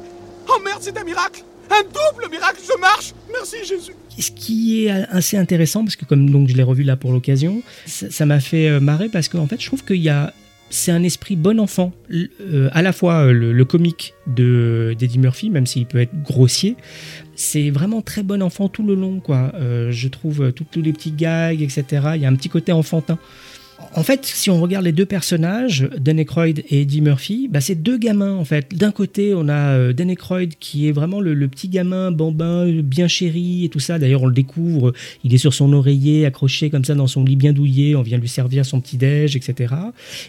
Oh 0.47 0.59
merde, 0.65 0.79
c'est 0.81 0.97
un 0.97 1.03
miracle 1.03 1.43
Un 1.69 1.83
double 1.83 2.31
miracle 2.31 2.59
Je 2.65 2.79
marche 2.79 3.13
Merci 3.31 3.57
Jésus 3.65 3.93
ce 4.21 4.31
qui 4.31 4.85
est 4.85 4.89
assez 4.89 5.37
intéressant, 5.37 5.83
parce 5.83 5.95
que 5.95 6.05
comme 6.05 6.47
je 6.47 6.55
l'ai 6.55 6.63
revu 6.63 6.83
là 6.83 6.95
pour 6.95 7.11
l'occasion, 7.11 7.61
ça 7.85 8.25
m'a 8.25 8.39
fait 8.39 8.69
euh, 8.69 8.79
marrer 8.79 9.09
parce 9.09 9.27
qu'en 9.27 9.47
fait 9.47 9.59
je 9.59 9.65
trouve 9.65 9.83
qu'il 9.83 9.97
y 9.97 10.09
a 10.09 10.33
c'est 10.69 10.93
un 10.93 11.03
esprit 11.03 11.35
bon 11.35 11.59
enfant, 11.59 11.91
euh, 12.11 12.69
à 12.71 12.81
la 12.81 12.93
fois 12.93 13.25
euh, 13.25 13.33
le, 13.33 13.65
comique 13.65 14.13
de 14.25 14.95
d'Eddie 14.97 15.19
Murphy, 15.19 15.49
même 15.49 15.65
s'il 15.65 15.85
peut 15.85 15.99
être 15.99 16.13
grossier, 16.23 16.77
c'est 17.35 17.69
vraiment 17.71 18.01
très 18.01 18.23
bon 18.23 18.41
enfant 18.41 18.69
tout 18.69 18.85
le 18.85 18.95
long 18.95 19.19
quoi. 19.19 19.51
Je 19.59 20.07
trouve 20.07 20.53
tous 20.53 20.81
les 20.81 20.93
petits 20.93 21.11
gags, 21.11 21.61
etc. 21.61 21.83
Il 22.15 22.21
y 22.21 22.25
a 22.25 22.29
un 22.29 22.35
petit 22.35 22.49
côté 22.49 22.71
enfantin. 22.71 23.19
En 23.93 24.03
fait, 24.03 24.25
si 24.25 24.49
on 24.49 24.61
regarde 24.61 24.85
les 24.85 24.91
deux 24.93 25.05
personnages, 25.05 25.89
Dan 25.99 26.17
Aykroyd 26.17 26.63
et 26.69 26.81
Eddie 26.81 27.01
Murphy, 27.01 27.49
bah, 27.51 27.59
c'est 27.59 27.75
deux 27.75 27.97
gamins 27.97 28.35
en 28.35 28.45
fait. 28.45 28.73
D'un 28.73 28.91
côté, 28.91 29.33
on 29.33 29.49
a 29.49 29.75
euh, 29.75 29.93
Dan 29.93 30.09
Aykroyd 30.09 30.53
qui 30.59 30.87
est 30.87 30.91
vraiment 30.91 31.19
le, 31.19 31.33
le 31.33 31.47
petit 31.47 31.67
gamin 31.67 32.11
bambin, 32.11 32.67
bien 32.81 33.07
chéri 33.07 33.65
et 33.65 33.69
tout 33.69 33.79
ça. 33.79 33.99
D'ailleurs, 33.99 34.23
on 34.23 34.27
le 34.27 34.33
découvre, 34.33 34.93
il 35.23 35.33
est 35.33 35.37
sur 35.37 35.53
son 35.53 35.73
oreiller, 35.73 36.25
accroché 36.25 36.69
comme 36.69 36.85
ça 36.85 36.95
dans 36.95 37.07
son 37.07 37.23
lit 37.23 37.35
bien 37.35 37.51
douillet. 37.51 37.95
On 37.95 38.01
vient 38.01 38.17
lui 38.17 38.29
servir 38.29 38.65
son 38.65 38.79
petit 38.79 38.97
déj, 38.97 39.35
etc. 39.35 39.73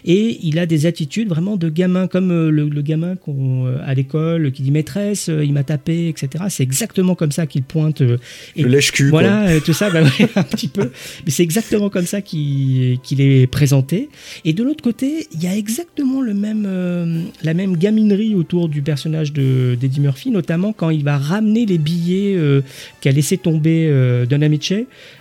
Et 0.03 0.39
il 0.43 0.59
a 0.59 0.65
des 0.65 0.85
attitudes 0.85 1.29
vraiment 1.29 1.55
de 1.55 1.69
gamin, 1.69 2.07
comme 2.07 2.31
euh, 2.31 2.49
le, 2.49 2.67
le 2.67 2.81
gamin 2.81 3.15
qu'on 3.15 3.65
euh, 3.65 3.77
à 3.85 3.93
l'école 3.93 4.51
qui 4.51 4.61
dit 4.61 4.71
maîtresse, 4.71 5.29
il 5.29 5.53
m'a 5.53 5.63
tapé, 5.63 6.09
etc. 6.09 6.45
C'est 6.49 6.63
exactement 6.63 7.15
comme 7.15 7.31
ça 7.31 7.47
qu'il 7.47 7.63
pointe. 7.63 8.01
et 8.01 8.61
Le 8.61 8.69
lèche-cul, 8.69 9.09
quoi. 9.09 9.21
Voilà, 9.21 9.59
tout 9.61 9.73
ça, 9.73 9.89
bah 9.89 10.03
ouais, 10.19 10.29
un 10.35 10.43
petit 10.43 10.67
peu. 10.67 10.91
Mais 11.25 11.31
c'est 11.31 11.43
exactement 11.43 11.89
comme 11.89 12.05
ça 12.05 12.21
qu'il 12.21 12.99
qu'il 13.03 13.21
est 13.21 13.42
présenté. 13.47 14.09
Et 14.45 14.53
de 14.53 14.63
l'autre 14.63 14.83
côté, 14.83 15.27
il 15.33 15.43
y 15.43 15.47
a 15.47 15.55
exactement 15.55 16.21
le 16.21 16.33
même, 16.33 16.65
euh, 16.67 17.21
la 17.43 17.53
même 17.53 17.77
gaminerie 17.77 18.35
autour 18.35 18.69
du 18.69 18.81
personnage 18.81 19.33
de 19.33 19.75
d'Eddie 19.79 19.99
Murphy, 19.99 20.31
notamment 20.31 20.73
quand 20.73 20.89
il 20.89 21.03
va 21.03 21.17
ramener 21.17 21.65
les 21.65 21.77
billets 21.77 22.35
euh, 22.35 22.61
qu'a 23.01 23.11
laissé 23.11 23.37
tomber 23.37 23.87
euh, 23.89 24.25
Don 24.25 24.41
Amiche 24.41 24.73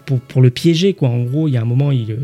pour, 0.06 0.20
pour 0.20 0.42
le 0.42 0.50
piéger. 0.50 0.94
Quoi. 0.94 1.08
En 1.08 1.22
gros, 1.24 1.48
il 1.48 1.52
y 1.54 1.56
a 1.56 1.62
un 1.62 1.64
moment, 1.66 1.92
il, 1.92 2.12
euh, 2.12 2.16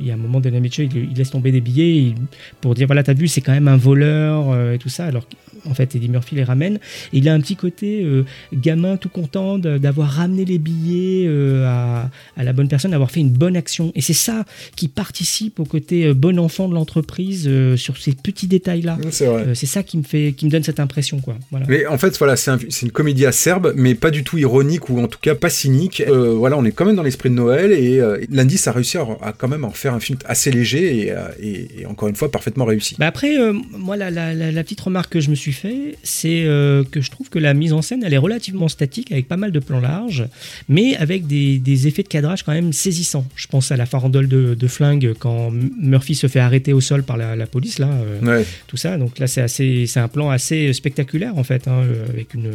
il 0.00 0.06
y 0.06 0.10
a 0.10 0.14
un 0.14 0.18
moment 0.18 0.40
Don 0.40 0.54
Amiche, 0.54 0.78
il, 0.78 1.14
laisse 1.16 1.30
tomber 1.30 1.52
des 1.52 1.60
billets 1.60 1.96
il- 1.96 2.14
pour 2.60 2.74
dire 2.74 2.86
voilà, 2.86 3.02
t'as 3.02 3.14
vu, 3.14 3.28
c'est 3.28 3.40
quand 3.40 3.52
même 3.52 3.68
un 3.68 3.76
voleur 3.76 4.72
et 4.72 4.78
tout 4.78 4.88
ça. 4.88 5.06
Alors 5.06 5.26
en 5.66 5.74
fait, 5.74 5.94
Eddie 5.94 6.08
Murphy 6.08 6.34
les 6.36 6.44
ramène. 6.44 6.78
Il 7.12 7.28
a 7.28 7.34
un 7.34 7.40
petit 7.40 7.56
côté 7.56 8.06
gamin 8.52 8.96
tout 8.96 9.08
content 9.08 9.58
de- 9.58 9.78
d'avoir 9.78 10.10
ramené 10.10 10.44
les 10.44 10.58
billets 10.58 11.28
à, 11.64 12.10
à 12.36 12.44
la 12.44 12.52
bonne 12.52 12.68
personne, 12.68 12.90
d'avoir 12.92 13.10
fait 13.10 13.20
une 13.20 13.30
bonne 13.30 13.56
action. 13.56 13.92
Et 13.94 14.00
c'est 14.00 14.12
ça 14.14 14.44
qui 14.76 14.88
participe 14.88 15.29
participe 15.30 15.60
au 15.60 15.64
côté 15.64 16.06
euh, 16.06 16.14
bon 16.14 16.38
enfant 16.40 16.68
de 16.68 16.74
l'entreprise 16.74 17.44
euh, 17.46 17.76
sur 17.76 17.96
ces 17.98 18.12
petits 18.12 18.46
détails-là. 18.48 18.98
C'est. 19.10 19.28
Euh, 19.28 19.54
c'est 19.54 19.66
ça 19.66 19.82
qui 19.84 19.96
me 19.98 20.02
fait, 20.02 20.32
qui 20.36 20.44
me 20.46 20.50
donne 20.50 20.64
cette 20.64 20.80
impression, 20.80 21.20
quoi. 21.20 21.36
Voilà. 21.50 21.66
Mais 21.68 21.86
en 21.86 21.98
fait, 21.98 22.16
voilà, 22.18 22.34
c'est 22.36 22.50
un- 22.50 22.58
une 22.82 22.90
comédie 22.90 23.26
acerbe, 23.26 23.72
mais 23.76 23.94
pas 23.94 24.10
du 24.10 24.24
tout 24.24 24.38
ironique 24.38 24.88
ou 24.88 24.98
en 25.00 25.06
tout 25.06 25.18
cas 25.20 25.34
pas 25.36 25.50
cynique. 25.50 26.02
Euh, 26.08 26.34
voilà, 26.34 26.56
on 26.58 26.64
est 26.64 26.72
quand 26.72 26.84
même 26.84 26.96
dans 26.96 27.02
l'esprit 27.04 27.30
de 27.30 27.34
Noël 27.34 27.70
et 27.72 28.00
euh, 28.00 28.18
Landis 28.30 28.60
a 28.66 28.72
réussi 28.72 28.98
à, 28.98 29.06
à 29.22 29.32
quand 29.32 29.46
même 29.48 29.64
en 29.64 29.70
faire 29.70 29.94
un 29.94 30.00
film 30.00 30.18
assez 30.24 30.50
léger 30.50 31.06
et, 31.08 31.14
et- 31.40 31.80
et 31.82 31.86
encore 31.86 32.08
une 32.08 32.16
fois 32.16 32.30
parfaitement 32.30 32.64
réussi. 32.64 32.96
Bah 32.98 33.06
après, 33.06 33.36
moi, 33.78 33.96
la, 33.96 34.10
la- 34.10 34.34
la- 34.34 34.50
la 34.50 34.62
petite 34.64 34.80
remarque 34.80 35.12
que 35.12 35.20
je 35.20 35.30
me 35.30 35.34
suis 35.36 35.52
fait, 35.52 35.96
c'est 36.02 36.44
que 36.90 37.00
je 37.00 37.10
trouve 37.10 37.28
que 37.30 37.38
la 37.38 37.54
mise 37.54 37.72
en 37.72 37.82
scène, 37.82 38.02
elle 38.04 38.14
est 38.14 38.18
relativement 38.18 38.68
statique, 38.68 39.12
avec 39.12 39.28
pas 39.28 39.36
mal 39.36 39.52
de 39.52 39.60
plans 39.60 39.80
larges, 39.80 40.24
mais 40.68 40.96
avec 40.96 41.26
des, 41.26 41.58
des 41.58 41.86
effets 41.86 42.02
de 42.02 42.08
cadrage 42.08 42.42
quand 42.42 42.52
même 42.52 42.72
saisissants. 42.72 43.26
Je 43.36 43.46
pense 43.46 43.70
à 43.70 43.76
la 43.76 43.86
farandole 43.86 44.26
de, 44.28 44.54
de 44.54 44.66
flingue 44.66 45.09
quand 45.18 45.50
Murphy 45.50 46.14
se 46.14 46.26
fait 46.26 46.40
arrêter 46.40 46.72
au 46.72 46.80
sol 46.80 47.02
par 47.02 47.16
la, 47.16 47.36
la 47.36 47.46
police, 47.46 47.78
là, 47.78 47.88
euh, 47.90 48.20
Ouais. 48.20 48.46
tout 48.66 48.76
ça. 48.76 48.96
Donc 48.98 49.18
là, 49.18 49.26
c'est 49.26 49.40
assez, 49.42 49.86
c'est 49.86 50.00
un 50.00 50.08
plan 50.08 50.30
assez 50.30 50.72
spectaculaire 50.72 51.36
en 51.38 51.44
fait, 51.44 51.68
hein, 51.68 51.82
euh, 51.84 52.06
avec 52.08 52.34
une, 52.34 52.50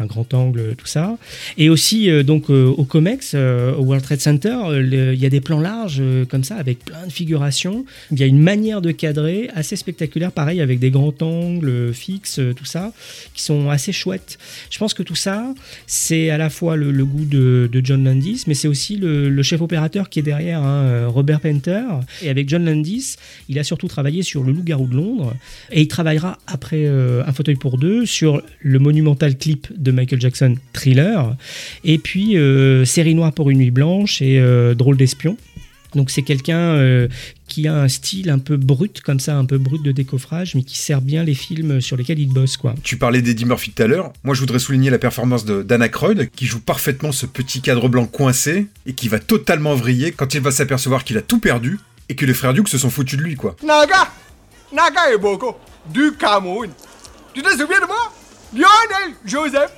un 0.00 0.06
grand 0.06 0.32
angle, 0.34 0.74
tout 0.76 0.86
ça. 0.86 1.18
Et 1.58 1.68
aussi, 1.68 2.10
euh, 2.10 2.22
donc 2.22 2.50
euh, 2.50 2.66
au 2.66 2.84
Comex, 2.84 3.32
euh, 3.34 3.74
au 3.74 3.82
World 3.82 4.04
Trade 4.04 4.20
Center, 4.20 4.56
il 4.80 5.18
y 5.18 5.26
a 5.26 5.30
des 5.30 5.40
plans 5.40 5.60
larges 5.60 6.02
comme 6.28 6.44
ça, 6.44 6.56
avec 6.56 6.84
plein 6.84 7.06
de 7.06 7.12
figurations. 7.12 7.84
Il 8.10 8.18
y 8.18 8.22
a 8.22 8.26
une 8.26 8.40
manière 8.40 8.80
de 8.80 8.90
cadrer 8.90 9.50
assez 9.54 9.76
spectaculaire, 9.76 10.32
pareil, 10.32 10.60
avec 10.60 10.78
des 10.78 10.90
grands 10.90 11.14
angles 11.20 11.92
fixes, 11.92 12.40
tout 12.56 12.64
ça, 12.64 12.92
qui 13.34 13.42
sont 13.42 13.68
assez 13.68 13.92
chouettes. 13.92 14.38
Je 14.70 14.78
pense 14.78 14.94
que 14.94 15.02
tout 15.02 15.14
ça, 15.14 15.54
c'est 15.86 16.30
à 16.30 16.38
la 16.38 16.50
fois 16.50 16.76
le, 16.76 17.04
goût 17.04 17.24
de, 17.24 17.68
John 17.82 18.04
Landis, 18.04 18.44
mais 18.46 18.54
c'est 18.54 18.68
aussi 18.68 18.96
le, 18.96 19.42
chef 19.42 19.60
opérateur 19.60 20.08
qui 20.08 20.18
est 20.18 20.22
derrière, 20.22 20.62
hein, 20.62 21.06
Robert 21.06 21.40
Painter. 21.40 21.82
Et 22.22 22.30
avec 22.30 22.48
John 22.48 22.64
Landis, 22.64 23.16
il 23.48 23.58
a 23.58 23.64
surtout 23.64 23.88
travaillé 23.88 24.22
sur 24.22 24.44
Le 24.44 24.52
Loup-garou 24.52 24.86
de 24.86 24.96
Londres, 24.96 25.34
et 25.70 25.82
il 25.82 25.88
travaillera 25.88 26.38
après 26.46 26.86
Un 26.86 27.32
fauteuil 27.32 27.56
pour 27.56 27.78
deux 27.78 28.06
sur 28.06 28.42
le 28.60 28.78
monumental 28.78 29.36
clip 29.36 29.68
de 29.76 29.89
Michael 29.92 30.20
Jackson, 30.20 30.56
Thriller, 30.72 31.36
et 31.84 31.98
puis 31.98 32.36
euh, 32.36 32.84
Série 32.84 33.14
noire 33.14 33.32
pour 33.32 33.50
une 33.50 33.58
nuit 33.58 33.70
blanche 33.70 34.22
et 34.22 34.38
euh, 34.38 34.74
Drôle 34.74 34.96
d'espion. 34.96 35.36
Donc 35.94 36.10
c'est 36.10 36.22
quelqu'un 36.22 36.76
euh, 36.76 37.08
qui 37.48 37.66
a 37.66 37.74
un 37.74 37.88
style 37.88 38.30
un 38.30 38.38
peu 38.38 38.56
brut 38.56 39.00
comme 39.00 39.18
ça, 39.18 39.36
un 39.36 39.44
peu 39.44 39.58
brut 39.58 39.82
de 39.82 39.92
décoffrage, 39.92 40.54
mais 40.54 40.62
qui 40.62 40.78
sert 40.78 41.00
bien 41.00 41.24
les 41.24 41.34
films 41.34 41.80
sur 41.80 41.96
lesquels 41.96 42.18
il 42.18 42.32
bosse 42.32 42.56
quoi. 42.56 42.74
Tu 42.82 42.96
parlais 42.96 43.22
d'Eddie 43.22 43.44
Murphy 43.44 43.72
tout 43.72 43.82
à 43.82 43.86
l'heure. 43.86 44.12
Moi, 44.22 44.34
je 44.34 44.40
voudrais 44.40 44.60
souligner 44.60 44.90
la 44.90 44.98
performance 44.98 45.44
de 45.44 45.62
d'Anna 45.62 45.88
Croyd, 45.88 46.30
qui 46.34 46.46
joue 46.46 46.60
parfaitement 46.60 47.12
ce 47.12 47.26
petit 47.26 47.60
cadre 47.60 47.88
blanc 47.88 48.06
coincé 48.06 48.68
et 48.86 48.92
qui 48.92 49.08
va 49.08 49.18
totalement 49.18 49.74
vriller 49.74 50.12
quand 50.12 50.34
il 50.34 50.40
va 50.40 50.52
s'apercevoir 50.52 51.04
qu'il 51.04 51.18
a 51.18 51.22
tout 51.22 51.40
perdu 51.40 51.78
et 52.08 52.14
que 52.14 52.24
les 52.24 52.34
frères 52.34 52.54
Duke 52.54 52.68
se 52.68 52.78
sont 52.78 52.90
foutus 52.90 53.18
de 53.18 53.24
lui, 53.24 53.34
quoi. 53.34 53.56
Naga 53.64 54.12
Naga 54.72 55.12
et 55.12 55.18
Boko, 55.18 55.56
du 55.92 56.12
Cameroun. 56.12 56.70
Tu 57.34 57.42
te 57.42 57.50
souviens 57.50 57.80
de 57.80 57.86
moi? 57.86 58.12
Lionel 58.52 59.16
Joseph. 59.24 59.72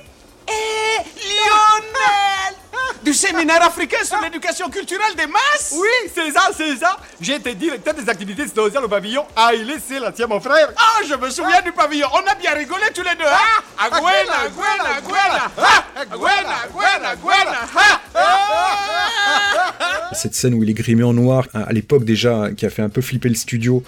Eh, 0.53 0.97
Lionel 1.27 2.55
Du 3.03 3.13
séminaire 3.13 3.61
africain 3.63 4.03
sur 4.03 4.19
l'éducation 4.21 4.69
culturelle 4.69 5.15
des 5.15 5.27
masses 5.27 5.73
Oui, 5.73 5.89
c'est 6.13 6.31
ça, 6.31 6.49
c'est 6.55 6.77
ça. 6.77 6.97
J'étais 7.19 7.53
directeur 7.53 7.93
des 7.93 8.07
activités 8.09 8.47
sociales 8.47 8.85
au 8.85 8.87
pavillon. 8.87 9.25
Ah, 9.35 9.53
il 9.53 9.69
est 9.71 9.79
c'est 9.85 9.99
l'ancien 9.99 10.27
mon 10.27 10.39
frère. 10.39 10.69
Ah, 10.77 11.01
je 11.05 11.15
me 11.15 11.29
souviens 11.29 11.61
du 11.61 11.71
pavillon. 11.71 12.07
On 12.13 12.25
a 12.29 12.35
bien 12.35 12.53
rigolé 12.53 12.85
tous 12.93 13.03
les 13.03 13.15
deux. 13.15 13.25
Ah, 13.27 13.85
Agüena, 13.85 14.39
Agüena, 14.45 14.95
Agüena. 14.97 15.51
Ah, 15.57 15.83
Agüena, 16.01 16.55
Agüena, 16.63 17.09
Agüena. 17.09 17.57
Cette 20.13 20.35
scène 20.35 20.53
où 20.53 20.63
il 20.63 20.69
est 20.69 20.73
grimé 20.73 21.03
en 21.03 21.13
noir, 21.13 21.47
à 21.53 21.71
l'époque 21.73 22.05
déjà, 22.05 22.49
qui 22.55 22.65
a 22.65 22.69
fait 22.69 22.81
un 22.81 22.89
peu 22.89 23.01
flipper 23.01 23.29
le 23.29 23.35
studio 23.35 23.83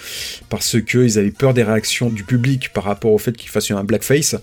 parce 0.49 0.77
que 0.81 0.99
ils 0.99 1.17
avaient 1.19 1.31
peur 1.31 1.53
des 1.53 1.63
réactions 1.63 2.09
du 2.09 2.23
public 2.23 2.71
par 2.73 2.83
rapport 2.83 3.11
au 3.11 3.17
fait 3.17 3.35
qu'il 3.35 3.49
fasse 3.49 3.69
un 3.71 3.83
blackface. 3.83 4.35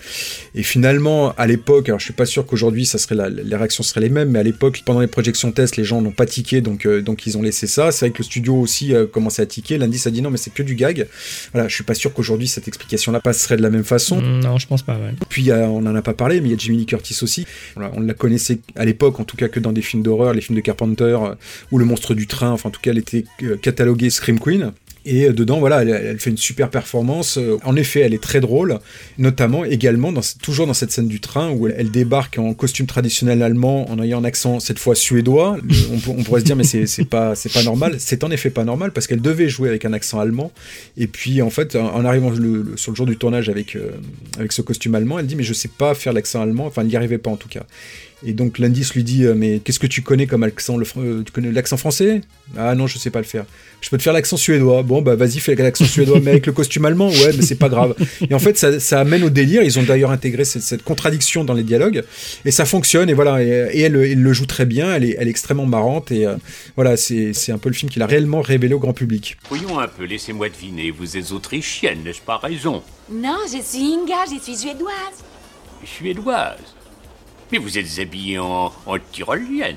Et 0.54 0.62
finalement, 0.62 1.32
à 1.36 1.46
l'époque, 1.46 1.88
alors 1.88 1.98
je 2.00 2.04
suis 2.04 2.12
pas 2.14 2.26
sûr 2.26 2.46
qu'aujourd'hui 2.46 2.86
ça 2.86 2.98
serait 2.98 3.14
la- 3.14 3.28
les 3.28 3.56
réactions 3.56 3.82
seraient 3.82 4.00
les 4.00 4.08
mêmes, 4.08 4.30
mais 4.30 4.38
à 4.38 4.42
l'époque, 4.42 4.82
pendant 4.84 5.00
les 5.00 5.06
projections 5.06 5.52
tests, 5.52 5.76
les 5.76 5.84
gens 5.84 6.02
n'ont 6.02 6.10
pas 6.12 6.26
tiqué, 6.26 6.60
donc 6.60 6.86
euh, 6.86 7.00
donc 7.02 7.26
ils 7.26 7.36
ont 7.38 7.42
laissé 7.42 7.66
ça. 7.66 7.92
C'est 7.92 8.06
vrai 8.06 8.12
que 8.12 8.18
le 8.18 8.24
studio 8.24 8.54
aussi 8.56 8.94
euh, 8.94 9.06
commençait 9.06 9.42
à 9.42 9.46
tiquer. 9.46 9.78
L'indice 9.78 10.06
a 10.06 10.10
dit 10.10 10.22
non, 10.22 10.30
mais 10.30 10.36
c'est 10.38 10.52
que 10.52 10.62
du 10.62 10.74
gag. 10.74 11.06
Voilà, 11.52 11.68
je 11.68 11.74
suis 11.74 11.84
pas 11.84 11.94
sûr 11.94 12.12
qu'aujourd'hui 12.12 12.48
cette 12.48 12.68
explication-là 12.68 13.20
passerait 13.20 13.56
de 13.56 13.62
la 13.62 13.70
même 13.70 13.84
façon. 13.84 14.20
Mm, 14.20 14.40
Non, 14.40 14.58
je 14.58 14.66
pense 14.66 14.82
pas. 14.82 14.94
Ouais. 14.94 15.12
Puis 15.28 15.50
a- 15.50 15.68
on 15.68 15.84
en 15.86 15.94
a 15.94 16.02
pas 16.02 16.14
parlé, 16.14 16.40
mais 16.40 16.48
il 16.48 16.52
y 16.52 16.54
a 16.54 16.58
Jimmy 16.58 16.78
Lee 16.78 16.86
Curtis 16.86 17.18
aussi. 17.22 17.46
Voilà, 17.76 17.90
on 17.94 18.00
la 18.00 18.14
connaissait 18.14 18.58
à 18.76 18.84
l'époque, 18.84 19.20
en 19.20 19.24
tout 19.24 19.36
cas 19.36 19.48
que 19.48 19.60
dans 19.60 19.72
des 19.72 19.82
films 19.82 20.02
d'horreur, 20.02 20.34
les 20.34 20.40
films 20.40 20.56
de 20.56 20.60
Carpenter 20.62 21.04
euh, 21.22 21.34
ou 21.72 21.78
Le 21.78 21.84
Monstre 21.84 22.14
du 22.14 22.28
Train. 22.28 22.50
Enfin, 22.52 22.68
en 22.68 22.72
tout 22.72 22.80
cas, 22.80 22.92
elle 22.92 22.98
était 22.98 23.24
euh, 23.42 23.56
cataloguée 23.56 24.10
Scream 24.10 24.38
Queen. 24.38 24.70
Et 25.04 25.24
euh, 25.24 25.32
dedans, 25.32 25.58
voilà, 25.58 25.82
elle, 25.82 26.20
fait 26.20 26.30
une 26.30 26.36
super 26.36 26.70
performance. 26.70 27.36
Euh, 27.36 27.56
En 27.64 27.74
effet, 27.74 28.00
elle 28.02 28.14
est 28.14 28.22
très 28.22 28.38
drôle, 28.40 28.78
notamment 29.18 29.64
également 29.64 30.12
dans, 30.12 30.20
toujours 30.40 30.68
dans 30.68 30.74
cette 30.74 30.92
scène 30.92 31.08
du 31.08 31.18
train 31.18 31.50
où 31.50 31.66
elle, 31.66 31.90
débarque 31.90 32.38
en 32.38 32.54
costume 32.54 32.86
traditionnel 32.86 33.42
allemand 33.42 33.90
en 33.90 34.00
ayant 34.00 34.20
un 34.20 34.24
accent 34.24 34.60
cette 34.60 34.78
fois 34.78 34.94
suédois. 34.94 35.56
On, 35.92 35.98
pour- 35.98 36.16
on 36.16 36.22
pourrait 36.22 36.38
se 36.40 36.44
dire 36.44 36.54
mais 36.54 36.62
c'est 36.62 37.04
pas 37.04 37.34
c'est 37.34 37.52
pas 37.52 37.64
normal. 37.64 37.96
C'est 37.98 38.22
en 38.22 38.30
effet 38.30 38.50
pas 38.50 38.62
normal 38.64 38.92
parce 38.92 39.08
qu'elle 39.08 39.20
devait 39.20 39.48
jouer 39.48 39.68
avec 39.70 39.84
un 39.84 39.92
accent 39.92 40.20
allemand. 40.20 40.52
Et 40.96 41.08
puis 41.08 41.42
en 41.42 41.50
fait, 41.50 41.74
en, 41.74 42.04
arrivant 42.04 42.30
le- 42.30 42.74
sur 42.76 42.92
le 42.92 42.96
jour 42.96 43.06
du 43.06 43.16
tournage 43.16 43.48
avec 43.48 43.76
avec 44.38 44.52
ce 44.52 44.62
costume 44.62 44.94
allemand, 44.94 45.18
elle 45.18 45.26
dit 45.26 45.34
mais 45.34 45.42
je 45.42 45.52
sais 45.52 45.66
pas 45.76 45.94
faire 45.96 46.12
l'accent 46.12 46.40
allemand. 46.42 46.66
Enfin, 46.66 46.82
elle 46.82 46.88
n'y 46.88 46.96
arrivait 46.96 47.18
pas 47.18 47.30
en 47.30 47.36
tout 47.36 47.48
cas. 47.48 47.64
Et 48.24 48.32
donc 48.32 48.58
l'indice 48.58 48.94
lui 48.94 49.02
dit 49.02 49.24
euh, 49.24 49.34
mais 49.36 49.58
qu'est-ce 49.58 49.80
que 49.80 49.86
tu 49.86 50.02
connais 50.02 50.26
comme 50.26 50.44
accent 50.44 50.76
le, 50.76 50.84
fr- 50.84 51.00
euh, 51.00 51.22
Tu 51.24 51.32
connais 51.32 51.50
l'accent 51.50 51.76
français? 51.76 52.20
Ah 52.56 52.74
non, 52.74 52.86
je 52.86 52.98
sais 52.98 53.10
pas 53.10 53.18
le 53.18 53.24
faire. 53.24 53.44
Je 53.80 53.90
peux 53.90 53.98
te 53.98 54.02
faire 54.02 54.12
l'accent 54.12 54.36
suédois. 54.36 54.82
Bon 54.82 55.02
bah 55.02 55.16
vas-y, 55.16 55.40
fais 55.40 55.54
l'accent 55.56 55.84
suédois, 55.84 56.20
mais 56.20 56.30
avec 56.32 56.46
le 56.46 56.52
costume 56.52 56.84
allemand, 56.84 57.08
ouais, 57.08 57.32
mais 57.36 57.42
c'est 57.42 57.56
pas 57.56 57.68
grave. 57.68 57.94
Et 58.28 58.32
en 58.34 58.38
fait, 58.38 58.56
ça, 58.56 58.78
ça 58.78 59.00
amène 59.00 59.24
au 59.24 59.30
délire. 59.30 59.62
Ils 59.64 59.78
ont 59.78 59.82
d'ailleurs 59.82 60.12
intégré 60.12 60.44
cette, 60.44 60.62
cette 60.62 60.82
contradiction 60.84 61.42
dans 61.44 61.54
les 61.54 61.64
dialogues 61.64 62.04
et 62.44 62.50
ça 62.52 62.64
fonctionne. 62.64 63.10
Et 63.10 63.14
voilà, 63.14 63.42
et, 63.42 63.70
et 63.72 63.80
elle, 63.80 63.96
elle 63.96 64.22
le 64.22 64.32
joue 64.32 64.46
très 64.46 64.66
bien. 64.66 64.94
Elle 64.94 65.04
est, 65.04 65.16
elle 65.18 65.26
est 65.26 65.30
extrêmement 65.30 65.66
marrante 65.66 66.12
et 66.12 66.26
euh, 66.26 66.36
voilà, 66.76 66.96
c'est 66.96 67.32
c'est 67.32 67.50
un 67.50 67.58
peu 67.58 67.68
le 67.70 67.74
film 67.74 67.90
qu'il 67.90 68.02
a 68.02 68.06
réellement 68.06 68.40
révélé 68.40 68.74
au 68.74 68.78
grand 68.78 68.92
public. 68.92 69.36
Voyons 69.48 69.80
un 69.80 69.88
peu, 69.88 70.04
laissez-moi 70.04 70.48
deviner, 70.48 70.90
vous 70.92 71.16
êtes 71.16 71.32
autrichienne, 71.32 72.04
n'est-ce 72.04 72.20
pas? 72.20 72.36
Raison 72.38 72.82
Non, 73.10 73.38
je 73.46 73.60
suis 73.62 73.94
Inga, 73.94 74.24
je 74.32 74.40
suis 74.40 74.56
suédoise. 74.56 74.92
Suédoise? 75.84 76.58
Mais 77.52 77.58
vous 77.58 77.76
êtes 77.76 77.98
habillée 77.98 78.38
en, 78.38 78.72
en 78.86 78.98
tyrolienne. 78.98 79.76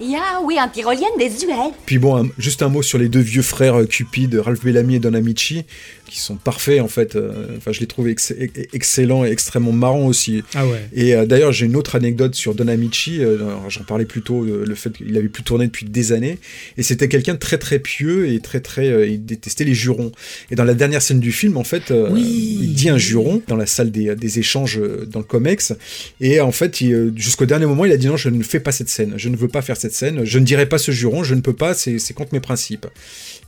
Ya, 0.00 0.40
oui, 0.44 0.56
en 0.60 0.68
tyrolienne 0.68 1.08
désuète. 1.18 1.50
Puis 1.86 1.98
bon, 1.98 2.16
un- 2.24 2.28
juste 2.38 2.62
un 2.62 2.68
mot 2.68 2.82
sur 2.82 2.98
les 2.98 3.08
deux 3.08 3.20
vieux 3.20 3.42
frères 3.42 3.80
euh, 3.80 3.86
Cupid, 3.86 4.34
Ralph 4.34 4.62
Bellamy 4.62 4.96
et 4.96 4.98
Don 4.98 5.14
Amici, 5.14 5.64
qui 6.06 6.20
sont 6.20 6.36
parfaits 6.36 6.80
en 6.80 6.88
fait. 6.88 7.16
Euh, 7.16 7.56
Enfin, 7.56 7.72
je 7.72 7.80
les 7.80 7.86
trouve 7.86 8.08
ex- 8.08 8.34
ex- 8.38 8.60
excellents 8.74 9.24
et 9.24 9.30
extrêmement 9.30 9.72
marrants 9.72 10.06
aussi. 10.06 10.42
Ah 10.54 10.66
ouais. 10.66 10.86
Et 10.94 11.14
euh, 11.14 11.24
d'ailleurs, 11.24 11.52
j'ai 11.52 11.64
une 11.66 11.76
autre 11.76 11.96
anecdote 11.96 12.34
sur 12.34 12.54
Don 12.54 12.68
Amici. 12.68 13.24
euh, 13.24 13.38
J'en 13.68 13.84
parlais 13.84 14.04
plus 14.04 14.20
tôt, 14.22 14.44
euh, 14.44 14.64
le 14.66 14.74
fait 14.74 14.92
qu'il 14.92 15.16
avait 15.16 15.28
plus 15.28 15.42
tourné 15.42 15.66
depuis 15.66 15.86
des 15.86 16.12
années. 16.12 16.38
Et 16.76 16.82
c'était 16.82 17.08
quelqu'un 17.08 17.32
de 17.34 17.38
très 17.38 17.56
très 17.58 17.78
pieux 17.78 18.28
et 18.28 18.40
très 18.40 18.60
très. 18.60 18.88
euh, 18.88 19.06
il 19.06 19.24
détestait 19.24 19.64
les 19.64 19.74
jurons. 19.74 20.12
Et 20.50 20.56
dans 20.56 20.64
la 20.64 20.74
dernière 20.74 21.00
scène 21.00 21.20
du 21.20 21.32
film, 21.32 21.56
en 21.56 21.64
fait, 21.64 21.90
euh, 21.90 22.10
il 22.16 22.74
dit 22.74 22.90
un 22.90 22.98
juron 22.98 23.40
dans 23.48 23.56
la 23.56 23.66
salle 23.66 23.90
des, 23.90 24.14
des 24.14 24.38
échanges 24.38 24.78
dans 25.06 25.20
le 25.20 25.24
COMEX. 25.24 25.72
Et 26.20 26.40
en 26.40 26.52
fait, 26.52 26.76
jusqu'au 27.16 27.46
dernier 27.46 27.64
moment, 27.66 27.86
il 27.86 27.92
a 27.92 27.96
dit 27.96 28.06
non, 28.08 28.16
je 28.18 28.28
ne 28.28 28.42
fais 28.42 28.60
pas 28.60 28.72
cette 28.72 28.90
scène. 28.90 29.14
Je 29.16 29.28
ne 29.30 29.36
veux 29.36 29.48
pas 29.48 29.62
faire 29.62 29.76
cette 29.76 29.85
scène. 29.92 30.24
Je 30.24 30.38
ne 30.38 30.44
dirai 30.44 30.66
pas 30.66 30.78
ce 30.78 30.90
juron. 30.90 31.24
Je 31.24 31.34
ne 31.34 31.40
peux 31.40 31.52
pas. 31.52 31.74
C'est 31.74 32.14
contre 32.14 32.32
mes 32.32 32.40
principes. 32.40 32.86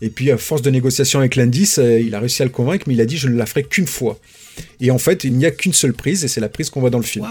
Et 0.00 0.10
puis, 0.10 0.30
à 0.30 0.38
force 0.38 0.62
de 0.62 0.70
négociation 0.70 1.18
avec 1.18 1.36
Landis, 1.36 1.74
euh, 1.78 2.00
il 2.00 2.14
a 2.14 2.20
réussi 2.20 2.42
à 2.42 2.44
le 2.44 2.50
convaincre, 2.50 2.84
mais 2.86 2.94
il 2.94 3.00
a 3.00 3.06
dit 3.06 3.16
je 3.16 3.28
ne 3.28 3.36
la 3.36 3.46
ferai 3.46 3.64
qu'une 3.64 3.86
fois. 3.86 4.18
Et 4.80 4.90
en 4.90 4.98
fait, 4.98 5.24
il 5.24 5.32
n'y 5.34 5.46
a 5.46 5.50
qu'une 5.50 5.72
seule 5.72 5.92
prise, 5.92 6.24
et 6.24 6.28
c'est 6.28 6.40
la 6.40 6.48
prise 6.48 6.70
qu'on 6.70 6.80
voit 6.80 6.90
dans 6.90 6.98
le 6.98 7.04
film. 7.04 7.26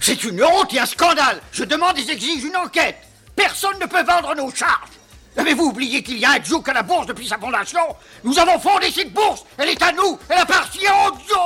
C'est 0.00 0.24
une 0.24 0.42
honte 0.42 0.72
et 0.74 0.78
un 0.78 0.86
scandale. 0.86 1.40
Je 1.52 1.64
demande 1.64 1.98
et 1.98 2.02
j'exige 2.06 2.44
une 2.44 2.56
enquête. 2.56 2.96
Personne 3.34 3.78
ne 3.80 3.86
peut 3.86 4.02
vendre 4.04 4.34
nos 4.36 4.50
charges. 4.54 4.90
Avez-vous 5.36 5.64
oublié 5.64 6.02
qu'il 6.02 6.18
y 6.18 6.24
a 6.24 6.32
un 6.32 6.44
joke 6.44 6.68
à 6.68 6.74
la 6.74 6.82
bourse 6.82 7.06
depuis 7.06 7.26
sa 7.26 7.38
fondation? 7.38 7.80
Nous 8.22 8.38
avons 8.38 8.58
fondé 8.58 8.88
cette 8.94 9.12
bourse. 9.12 9.44
Elle 9.56 9.70
est 9.70 9.82
à 9.82 9.92
nous. 9.92 10.18
Elle 10.28 10.38
appartient 10.38 10.80
au 10.80 11.14
joke. 11.14 11.41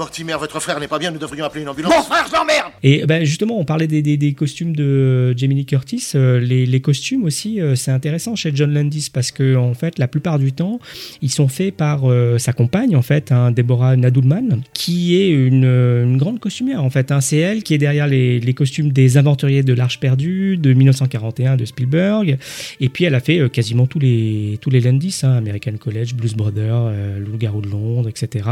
Mortimer, 0.00 0.32
votre 0.40 0.60
frère 0.60 0.80
n'est 0.80 0.88
pas 0.88 0.98
bien, 0.98 1.10
nous 1.10 1.18
devrions 1.18 1.44
appeler 1.44 1.60
une 1.62 1.68
ambulance. 1.68 1.92
Mon 1.94 2.02
frère 2.02 2.26
s'emmerde. 2.26 2.72
Et 2.82 3.04
ben 3.06 3.22
justement, 3.24 3.60
on 3.60 3.66
parlait 3.66 3.86
des, 3.86 4.00
des- 4.00 4.16
des 4.16 4.32
costumes 4.32 4.74
de 4.74 5.34
Jamie 5.36 5.54
Lee 5.56 5.66
Curtis. 5.66 6.02
euh, 6.14 6.40
les, 6.40 6.64
les 6.64 6.80
costumes 6.80 7.24
aussi, 7.24 7.60
euh, 7.60 7.74
c'est 7.76 7.90
intéressant 7.90 8.34
chez 8.34 8.50
John 8.54 8.72
Landis 8.72 9.08
parce 9.12 9.30
que 9.30 9.56
en 9.56 9.74
fait, 9.74 9.98
la 9.98 10.08
plupart 10.08 10.38
du 10.38 10.52
temps, 10.52 10.78
ils 11.20 11.30
sont 11.30 11.48
faits 11.48 11.74
par 11.76 12.10
euh, 12.10 12.38
sa 12.38 12.54
compagne 12.54 12.96
en 12.96 13.02
fait, 13.02 13.30
hein, 13.30 13.50
Deborah 13.50 13.94
Nadoulman, 13.96 14.62
qui 14.72 15.16
est 15.20 15.28
une, 15.28 15.64
une 15.64 16.16
grande 16.16 16.40
costumière 16.40 16.82
en 16.82 16.88
fait. 16.90 17.12
hein. 17.12 17.20
C'est 17.20 17.36
elle 17.36 17.62
qui 17.62 17.74
est 17.74 17.78
derrière 17.78 18.06
les, 18.06 18.40
les 18.40 18.54
costumes 18.54 18.92
des 18.92 19.18
Aventuriers 19.18 19.62
de 19.62 19.74
l'Arche 19.74 20.00
perdue 20.00 20.56
de 20.56 20.72
1941 20.72 21.56
de 21.56 21.64
Spielberg. 21.66 22.38
Et 22.80 22.88
puis 22.88 23.04
elle 23.04 23.14
a 23.14 23.20
fait 23.20 23.38
euh, 23.38 23.48
quasiment 23.50 23.86
tous 23.86 23.98
les 23.98 24.58
tous 24.62 24.70
les 24.70 24.80
Landis, 24.80 25.20
hein, 25.24 25.32
American 25.34 25.72
College, 25.78 26.14
Blues 26.14 26.34
Brothers, 26.34 26.86
euh, 26.86 27.18
Le 27.18 27.24
Loup-garou 27.26 27.60
de 27.60 27.68
Londres, 27.68 28.08
etc. 28.08 28.48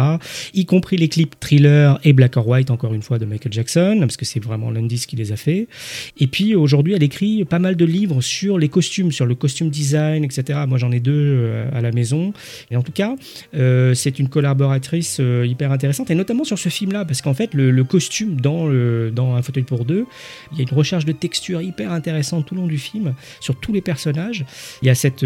Y 0.52 0.66
compris 0.66 0.96
les 0.98 1.08
clips 1.08 1.36
Thriller 1.40 1.98
et 2.04 2.12
Black 2.12 2.36
or 2.36 2.48
White, 2.48 2.70
encore 2.70 2.94
une 2.94 3.02
fois, 3.02 3.18
de 3.18 3.24
Michael 3.24 3.52
Jackson, 3.52 3.96
parce 4.00 4.16
que 4.16 4.24
c'est 4.24 4.42
vraiment 4.42 4.70
Landis 4.70 5.04
qui 5.06 5.16
les 5.16 5.32
a 5.32 5.36
fait. 5.36 5.68
Et 6.18 6.26
puis 6.26 6.54
aujourd'hui, 6.54 6.94
elle 6.94 7.02
écrit 7.02 7.44
pas 7.44 7.58
mal 7.58 7.76
de 7.76 7.84
livres 7.84 8.20
sur 8.20 8.58
les 8.58 8.68
costumes, 8.68 9.12
sur 9.12 9.26
le 9.26 9.34
costume 9.34 9.70
design, 9.70 10.24
etc. 10.24 10.60
Moi, 10.68 10.78
j'en 10.78 10.92
ai 10.92 11.00
deux 11.00 11.12
euh, 11.14 11.68
à 11.72 11.80
la 11.80 11.92
maison. 11.92 12.32
Et 12.70 12.76
en 12.76 12.82
tout 12.82 12.92
cas, 12.92 13.14
euh, 13.54 13.94
c'est 13.94 14.18
une 14.18 14.28
collaboratrice 14.28 15.18
euh, 15.20 15.46
hyper 15.46 15.72
intéressante, 15.72 16.10
et 16.10 16.14
notamment 16.14 16.44
sur 16.44 16.58
ce 16.58 16.68
film-là, 16.68 17.04
parce 17.04 17.22
qu'en 17.22 17.34
fait, 17.34 17.54
le, 17.54 17.84
costume 17.84 18.40
dans, 18.40 18.68
Un 18.68 19.42
fauteuil 19.42 19.62
pour 19.62 19.84
deux, 19.84 20.06
il 20.52 20.58
y 20.58 20.60
a 20.60 20.66
une 20.68 20.76
recherche 20.76 21.04
de 21.04 21.12
texture 21.12 21.62
hyper 21.62 21.92
intéressante 21.92 22.46
tout 22.46 22.54
le 22.54 22.62
long 22.62 22.66
du 22.66 22.78
film, 22.78 23.14
sur 23.40 23.56
tous 23.56 23.72
les 23.72 23.80
personnages. 23.80 24.44
Il 24.82 24.86
y 24.86 24.90
a 24.90 24.94
cette 24.94 25.24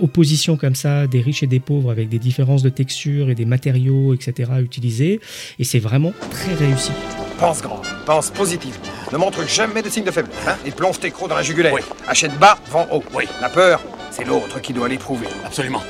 opposition 0.00 0.56
comme 0.56 0.74
ça 0.74 1.06
des 1.06 1.20
riches 1.20 1.42
et 1.42 1.46
des 1.46 1.60
pauvres, 1.60 1.90
avec 1.90 2.08
des 2.08 2.18
différences 2.18 2.62
de 2.62 2.68
texture 2.68 3.30
et 3.30 3.34
des 3.34 3.44
matériaux, 3.44 4.14
etc. 4.14 4.50
utilisés, 4.60 5.20
et 5.58 5.64
c'est 5.64 5.78
vraiment 5.78 6.12
très 6.30 6.54
réussi. 6.54 6.92
Pense 7.38 7.60
grand, 7.60 7.82
pense 8.06 8.30
positivement. 8.30 8.84
Ne 9.12 9.18
montre 9.18 9.46
jamais 9.46 9.82
de 9.82 9.90
signe 9.90 10.04
de 10.04 10.10
faiblesse, 10.10 10.36
hein, 10.48 10.56
et 10.64 10.70
plonge 10.70 10.98
tes 10.98 11.10
crocs 11.10 11.28
dans 11.28 11.36
la 11.36 11.42
jugulaire. 11.42 11.74
Achète 12.08 12.36
bas, 12.38 12.58
vends 12.70 12.86
haut. 12.90 13.04
Oui. 13.14 13.24
La 13.40 13.48
peur, 13.48 13.80
c'est 14.10 14.24
l'autre 14.24 14.60
qui 14.60 14.72
doit 14.72 14.88
l'éprouver. 14.88 15.26
Absolument. 15.44 15.82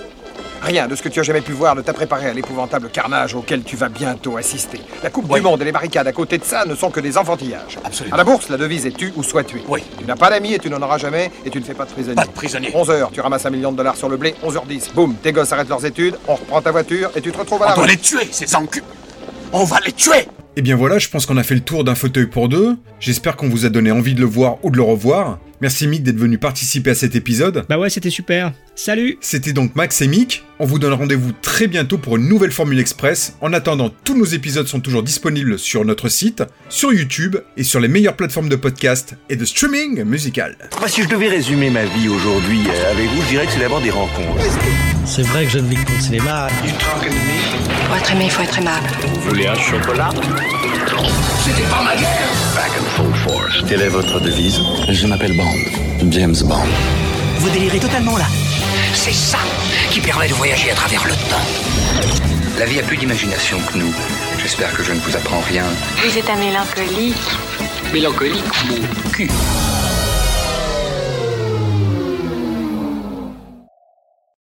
Rien 0.62 0.88
de 0.88 0.96
ce 0.96 1.02
que 1.02 1.08
tu 1.08 1.20
as 1.20 1.22
jamais 1.22 1.42
pu 1.42 1.52
voir 1.52 1.76
ne 1.76 1.82
t'a 1.82 1.92
préparé 1.92 2.26
à 2.26 2.32
l'épouvantable 2.32 2.88
carnage 2.88 3.34
auquel 3.34 3.62
tu 3.62 3.76
vas 3.76 3.88
bientôt 3.88 4.36
assister. 4.36 4.80
La 5.02 5.10
Coupe 5.10 5.32
du 5.32 5.40
Monde 5.40 5.62
et 5.62 5.64
les 5.64 5.72
barricades 5.72 6.08
à 6.08 6.12
côté 6.12 6.38
de 6.38 6.44
ça 6.44 6.64
ne 6.64 6.74
sont 6.74 6.90
que 6.90 6.98
des 6.98 7.16
enfantillages. 7.16 7.78
Absolument. 7.84 8.14
À 8.14 8.18
la 8.18 8.24
bourse, 8.24 8.48
la 8.48 8.56
devise 8.56 8.86
est 8.86 8.96
tu 8.96 9.12
ou 9.16 9.22
sois 9.22 9.44
tué. 9.44 9.62
Oui. 9.68 9.82
Tu 9.98 10.04
n'as 10.04 10.16
pas 10.16 10.30
d'amis 10.30 10.54
et 10.54 10.58
tu 10.58 10.68
n'en 10.70 10.82
auras 10.82 10.98
jamais 10.98 11.30
et 11.44 11.50
tu 11.50 11.60
ne 11.60 11.64
fais 11.64 11.74
pas 11.74 11.84
de 11.84 11.90
prisonnier. 11.90 12.16
Pas 12.16 12.24
de 12.24 12.32
prisonnier. 12.32 12.70
11 12.74 12.90
heures, 12.90 13.10
tu 13.12 13.20
ramasses 13.20 13.46
un 13.46 13.50
million 13.50 13.70
de 13.70 13.76
dollars 13.76 13.96
sur 13.96 14.08
le 14.08 14.16
blé. 14.16 14.34
11h10, 14.44 14.92
boum, 14.94 15.14
tes 15.14 15.30
gosses 15.30 15.52
arrêtent 15.52 15.68
leurs 15.68 15.84
études, 15.84 16.16
on 16.26 16.34
reprend 16.34 16.60
ta 16.62 16.72
voiture 16.72 17.10
et 17.14 17.20
tu 17.20 17.30
te 17.30 17.38
retrouves 17.38 17.62
à 17.62 17.66
la 17.66 17.72
On 17.74 17.76
doit 17.76 17.86
les 17.86 17.98
tuer, 17.98 18.26
ces 18.30 18.56
encul. 18.56 18.82
On 19.58 19.64
va 19.64 19.78
les 19.86 19.92
tuer 19.92 20.18
Et 20.18 20.26
Eh 20.56 20.62
bien 20.62 20.76
voilà, 20.76 20.98
je 20.98 21.08
pense 21.08 21.24
qu'on 21.24 21.38
a 21.38 21.42
fait 21.42 21.54
le 21.54 21.62
tour 21.62 21.82
d'un 21.82 21.94
fauteuil 21.94 22.26
pour 22.26 22.50
deux. 22.50 22.76
J'espère 23.00 23.36
qu'on 23.36 23.48
vous 23.48 23.64
a 23.64 23.70
donné 23.70 23.90
envie 23.90 24.12
de 24.12 24.20
le 24.20 24.26
voir 24.26 24.62
ou 24.62 24.70
de 24.70 24.76
le 24.76 24.82
revoir. 24.82 25.38
Merci 25.60 25.86
Mick 25.88 26.02
d'être 26.02 26.18
venu 26.18 26.36
participer 26.36 26.90
à 26.90 26.94
cet 26.94 27.16
épisode. 27.16 27.64
Bah 27.68 27.78
ouais, 27.78 27.88
c'était 27.88 28.10
super. 28.10 28.52
Salut 28.74 29.16
C'était 29.22 29.54
donc 29.54 29.74
Max 29.74 30.02
et 30.02 30.06
Mick. 30.06 30.44
On 30.58 30.66
vous 30.66 30.78
donne 30.78 30.92
rendez-vous 30.92 31.32
très 31.32 31.66
bientôt 31.66 31.96
pour 31.96 32.16
une 32.16 32.28
nouvelle 32.28 32.52
Formule 32.52 32.78
Express. 32.78 33.36
En 33.40 33.52
attendant, 33.54 33.90
tous 34.04 34.16
nos 34.16 34.24
épisodes 34.26 34.66
sont 34.66 34.80
toujours 34.80 35.02
disponibles 35.02 35.58
sur 35.58 35.84
notre 35.86 36.10
site, 36.10 36.42
sur 36.68 36.92
YouTube 36.92 37.36
et 37.56 37.62
sur 37.62 37.80
les 37.80 37.88
meilleures 37.88 38.16
plateformes 38.16 38.50
de 38.50 38.56
podcast 38.56 39.14
et 39.30 39.36
de 39.36 39.44
streaming 39.46 40.04
musical. 40.04 40.56
Moi, 40.78 40.88
si 40.88 41.02
je 41.02 41.08
devais 41.08 41.28
résumer 41.28 41.70
ma 41.70 41.84
vie 41.86 42.08
aujourd'hui 42.08 42.60
euh, 42.68 42.92
avec 42.92 43.08
vous, 43.08 43.22
je 43.22 43.28
dirais 43.28 43.46
que 43.46 43.52
c'est 43.52 43.60
d'abord 43.60 43.80
des 43.80 43.90
rencontres. 43.90 44.42
C'est 45.06 45.22
vrai 45.22 45.46
que 45.46 45.50
je 45.52 45.58
ne 45.58 45.68
vis 45.68 45.76
que 45.76 45.84
pour 45.86 45.94
le 45.96 46.02
cinéma. 46.02 46.48
Pour 47.86 47.96
être 47.96 48.12
aimé, 48.12 48.24
il 48.26 48.30
faut 48.30 48.42
être 48.42 48.58
aimable. 48.58 48.86
Vous 49.14 49.30
voulez 49.30 49.46
un 49.46 49.54
chocolat? 49.54 50.10
C'était 51.44 51.68
pas 51.70 51.82
ma 51.82 51.96
guerre 51.96 52.28
Back 52.54 52.70
and 52.78 52.84
full 52.96 53.15
force. 53.28 53.62
Quelle 53.68 53.82
est 53.82 53.88
votre 53.88 54.20
devise 54.20 54.60
Je 54.88 55.06
m'appelle 55.06 55.36
Bond. 55.36 56.10
James 56.10 56.36
Bond. 56.44 56.68
Vous 57.38 57.50
délirez 57.50 57.78
totalement 57.78 58.16
là. 58.16 58.26
C'est 58.94 59.12
ça 59.12 59.38
qui 59.90 60.00
permet 60.00 60.28
de 60.28 60.34
voyager 60.34 60.70
à 60.70 60.74
travers 60.74 61.04
le 61.04 61.12
temps. 61.12 61.46
La 62.58 62.66
vie 62.66 62.80
a 62.80 62.82
plus 62.82 62.96
d'imagination 62.96 63.58
que 63.60 63.78
nous. 63.78 63.94
J'espère 64.38 64.72
que 64.74 64.82
je 64.82 64.92
ne 64.92 65.00
vous 65.00 65.16
apprends 65.16 65.40
rien. 65.40 65.64
Vous 66.04 66.18
êtes 66.18 66.30
un 66.30 66.36
mélancolique. 66.36 67.16
Mélancolique, 67.92 68.64
mon 68.68 69.10
cul. 69.10 69.30